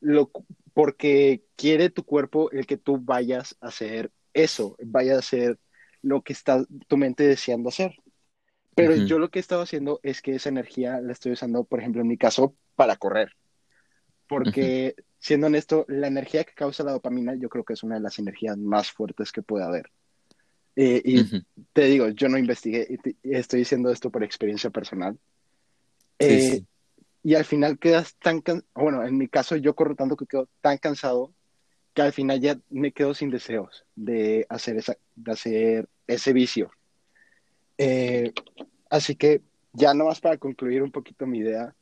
lo, 0.00 0.30
porque 0.74 1.44
quiere 1.56 1.88
tu 1.88 2.04
cuerpo 2.04 2.50
el 2.50 2.66
que 2.66 2.76
tú 2.76 2.98
vayas 2.98 3.56
a 3.60 3.68
hacer 3.68 4.12
eso, 4.34 4.76
vayas 4.84 5.16
a 5.16 5.20
hacer 5.20 5.58
lo 6.04 6.22
que 6.22 6.32
está 6.32 6.64
tu 6.86 6.96
mente 6.96 7.26
deseando 7.26 7.70
hacer. 7.70 7.96
Pero 8.76 8.96
yo 8.96 9.18
lo 9.18 9.30
que 9.30 9.38
he 9.38 9.40
estado 9.40 9.62
haciendo 9.62 10.00
es 10.02 10.20
que 10.20 10.34
esa 10.34 10.48
energía 10.48 11.00
la 11.00 11.12
estoy 11.12 11.32
usando, 11.32 11.64
por 11.64 11.80
ejemplo, 11.80 12.02
en 12.02 12.08
mi 12.08 12.16
caso, 12.16 12.56
para 12.74 12.96
correr. 12.96 13.32
Porque, 14.26 14.96
siendo 15.18 15.46
honesto, 15.46 15.84
la 15.88 16.08
energía 16.08 16.44
que 16.44 16.54
causa 16.54 16.82
la 16.82 16.92
dopamina 16.92 17.34
yo 17.36 17.48
creo 17.48 17.64
que 17.64 17.74
es 17.74 17.82
una 17.82 17.94
de 17.94 18.00
las 18.00 18.18
energías 18.18 18.58
más 18.58 18.90
fuertes 18.90 19.30
que 19.30 19.42
puede 19.42 19.64
haber. 19.64 19.90
Eh, 20.76 21.00
y 21.04 21.44
te 21.72 21.84
digo, 21.84 22.08
yo 22.08 22.28
no 22.28 22.36
investigué, 22.36 22.98
y 23.22 23.36
estoy 23.36 23.60
diciendo 23.60 23.90
esto 23.92 24.10
por 24.10 24.24
experiencia 24.24 24.70
personal. 24.70 25.16
Eh, 26.18 26.64
y 27.22 27.34
al 27.36 27.44
final 27.44 27.78
quedas 27.78 28.16
tan 28.16 28.40
cansado, 28.40 28.68
bueno, 28.74 29.04
en 29.04 29.16
mi 29.16 29.28
caso 29.28 29.56
yo 29.56 29.74
corro 29.74 29.94
tanto 29.94 30.16
que 30.16 30.26
quedo 30.26 30.48
tan 30.60 30.78
cansado 30.78 31.32
que 31.94 32.02
al 32.02 32.12
final 32.12 32.40
ya 32.40 32.58
me 32.70 32.92
quedo 32.92 33.14
sin 33.14 33.30
deseos 33.30 33.84
de 33.94 34.46
hacer, 34.48 34.76
esa, 34.76 34.96
de 35.14 35.32
hacer 35.32 35.88
ese 36.06 36.32
vicio. 36.32 36.70
Eh, 37.78 38.32
así 38.90 39.14
que 39.16 39.42
ya 39.72 39.94
nomás 39.94 40.20
para 40.20 40.36
concluir 40.36 40.82
un 40.82 40.90
poquito 40.90 41.26
mi 41.26 41.38
idea, 41.38 41.74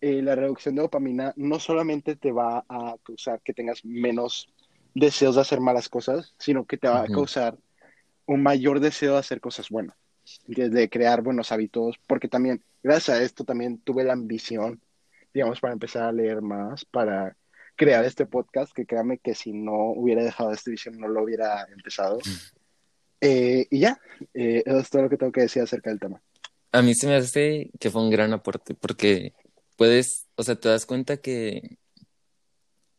eh, 0.00 0.22
la 0.22 0.34
reducción 0.34 0.74
de 0.74 0.82
dopamina 0.82 1.32
no 1.36 1.58
solamente 1.58 2.16
te 2.16 2.32
va 2.32 2.64
a 2.68 2.96
causar 3.02 3.40
que 3.42 3.52
tengas 3.52 3.84
menos 3.84 4.52
deseos 4.94 5.36
de 5.36 5.42
hacer 5.42 5.60
malas 5.60 5.88
cosas, 5.88 6.34
sino 6.38 6.64
que 6.64 6.76
te 6.76 6.88
va 6.88 7.02
a 7.02 7.06
causar 7.06 7.56
un 8.26 8.42
mayor 8.42 8.80
deseo 8.80 9.12
de 9.12 9.18
hacer 9.18 9.40
cosas 9.40 9.68
buenas, 9.68 9.96
de 10.46 10.90
crear 10.90 11.22
buenos 11.22 11.52
hábitos, 11.52 11.96
porque 12.06 12.28
también, 12.28 12.62
gracias 12.82 13.18
a 13.18 13.22
esto, 13.22 13.44
también 13.44 13.78
tuve 13.78 14.04
la 14.04 14.14
ambición 14.14 14.80
digamos, 15.32 15.60
para 15.60 15.72
empezar 15.72 16.04
a 16.04 16.12
leer 16.12 16.42
más, 16.42 16.84
para 16.84 17.36
crear 17.80 18.04
este 18.04 18.26
podcast, 18.26 18.74
que 18.74 18.84
créame 18.84 19.16
que 19.16 19.34
si 19.34 19.54
no 19.54 19.92
hubiera 19.92 20.22
dejado 20.22 20.52
esta 20.52 20.68
edición 20.68 20.98
no 20.98 21.08
lo 21.08 21.22
hubiera 21.22 21.66
empezado. 21.74 22.18
Eh, 23.22 23.66
y 23.70 23.80
ya, 23.80 23.98
eh, 24.34 24.62
eso 24.66 24.78
es 24.80 24.90
todo 24.90 25.02
lo 25.02 25.08
que 25.08 25.16
tengo 25.16 25.32
que 25.32 25.40
decir 25.40 25.62
acerca 25.62 25.88
del 25.88 25.98
tema. 25.98 26.22
A 26.72 26.82
mí 26.82 26.94
se 26.94 27.06
me 27.06 27.14
hace 27.14 27.70
que 27.80 27.90
fue 27.90 28.02
un 28.02 28.10
gran 28.10 28.34
aporte, 28.34 28.74
porque 28.74 29.32
puedes, 29.76 30.26
o 30.34 30.42
sea, 30.42 30.56
te 30.56 30.68
das 30.68 30.84
cuenta 30.84 31.16
que 31.16 31.78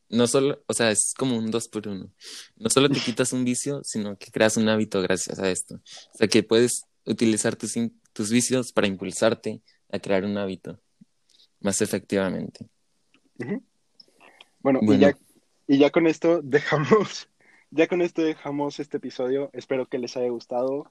no 0.09 0.25
solo, 0.25 0.63
o 0.65 0.73
sea, 0.73 0.89
es 0.89 1.13
como 1.15 1.37
un 1.37 1.51
dos 1.51 1.67
por 1.67 1.87
uno. 1.87 2.11
No 2.55 2.71
solo 2.71 2.89
te 2.89 2.99
quitas 2.99 3.33
un 3.33 3.45
vicio, 3.45 3.81
sino 3.83 4.17
que 4.17 4.31
creas 4.31 4.57
un 4.57 4.67
hábito 4.67 4.99
gracias 5.03 5.37
a 5.37 5.51
esto. 5.51 5.75
O 5.75 6.17
sea, 6.17 6.27
que 6.27 6.41
puedes 6.41 6.85
utilizar 7.05 7.55
tus, 7.55 7.73
tus 8.13 8.31
vicios 8.31 8.71
para 8.71 8.87
impulsarte 8.87 9.61
a 9.91 9.99
crear 9.99 10.25
un 10.25 10.39
hábito 10.39 10.81
más 11.59 11.81
efectivamente. 11.81 12.67
Bueno, 14.63 14.79
Y, 14.81 14.97
ya, 14.97 15.17
y 15.67 15.77
ya 15.77 15.89
con 15.89 16.07
esto 16.07 16.41
dejamos, 16.41 17.29
ya 17.71 17.87
con 17.87 18.01
esto 18.01 18.21
dejamos 18.21 18.79
este 18.79 18.97
episodio. 18.97 19.49
Espero 19.53 19.87
que 19.87 19.99
les 19.99 20.15
haya 20.17 20.29
gustado. 20.29 20.87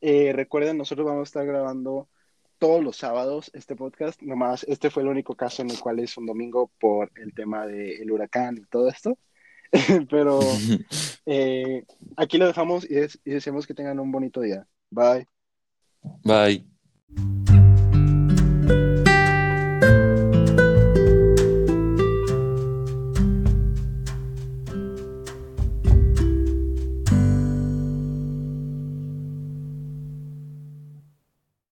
Eh, 0.00 0.32
recuerden, 0.32 0.78
nosotros 0.78 1.06
vamos 1.06 1.20
a 1.20 1.30
estar 1.30 1.46
grabando 1.46 2.08
todos 2.58 2.82
los 2.82 2.96
sábados 2.96 3.50
este 3.54 3.76
podcast. 3.76 4.20
Nomás, 4.22 4.64
este 4.64 4.90
fue 4.90 5.02
el 5.02 5.08
único 5.08 5.34
caso 5.34 5.62
en 5.62 5.70
el 5.70 5.78
cual 5.80 5.98
es 6.00 6.16
un 6.16 6.26
domingo 6.26 6.70
por 6.80 7.10
el 7.16 7.32
tema 7.32 7.66
del 7.66 8.10
huracán 8.10 8.58
y 8.58 8.64
todo 8.66 8.88
esto. 8.88 9.18
Pero 10.10 10.40
eh, 11.26 11.84
aquí 12.16 12.38
lo 12.38 12.46
dejamos 12.46 12.84
y, 12.88 12.96
y 13.24 13.30
deseamos 13.32 13.66
que 13.66 13.74
tengan 13.74 14.00
un 14.00 14.12
bonito 14.12 14.40
día. 14.40 14.66
Bye. 14.90 15.26
Bye. 16.24 17.57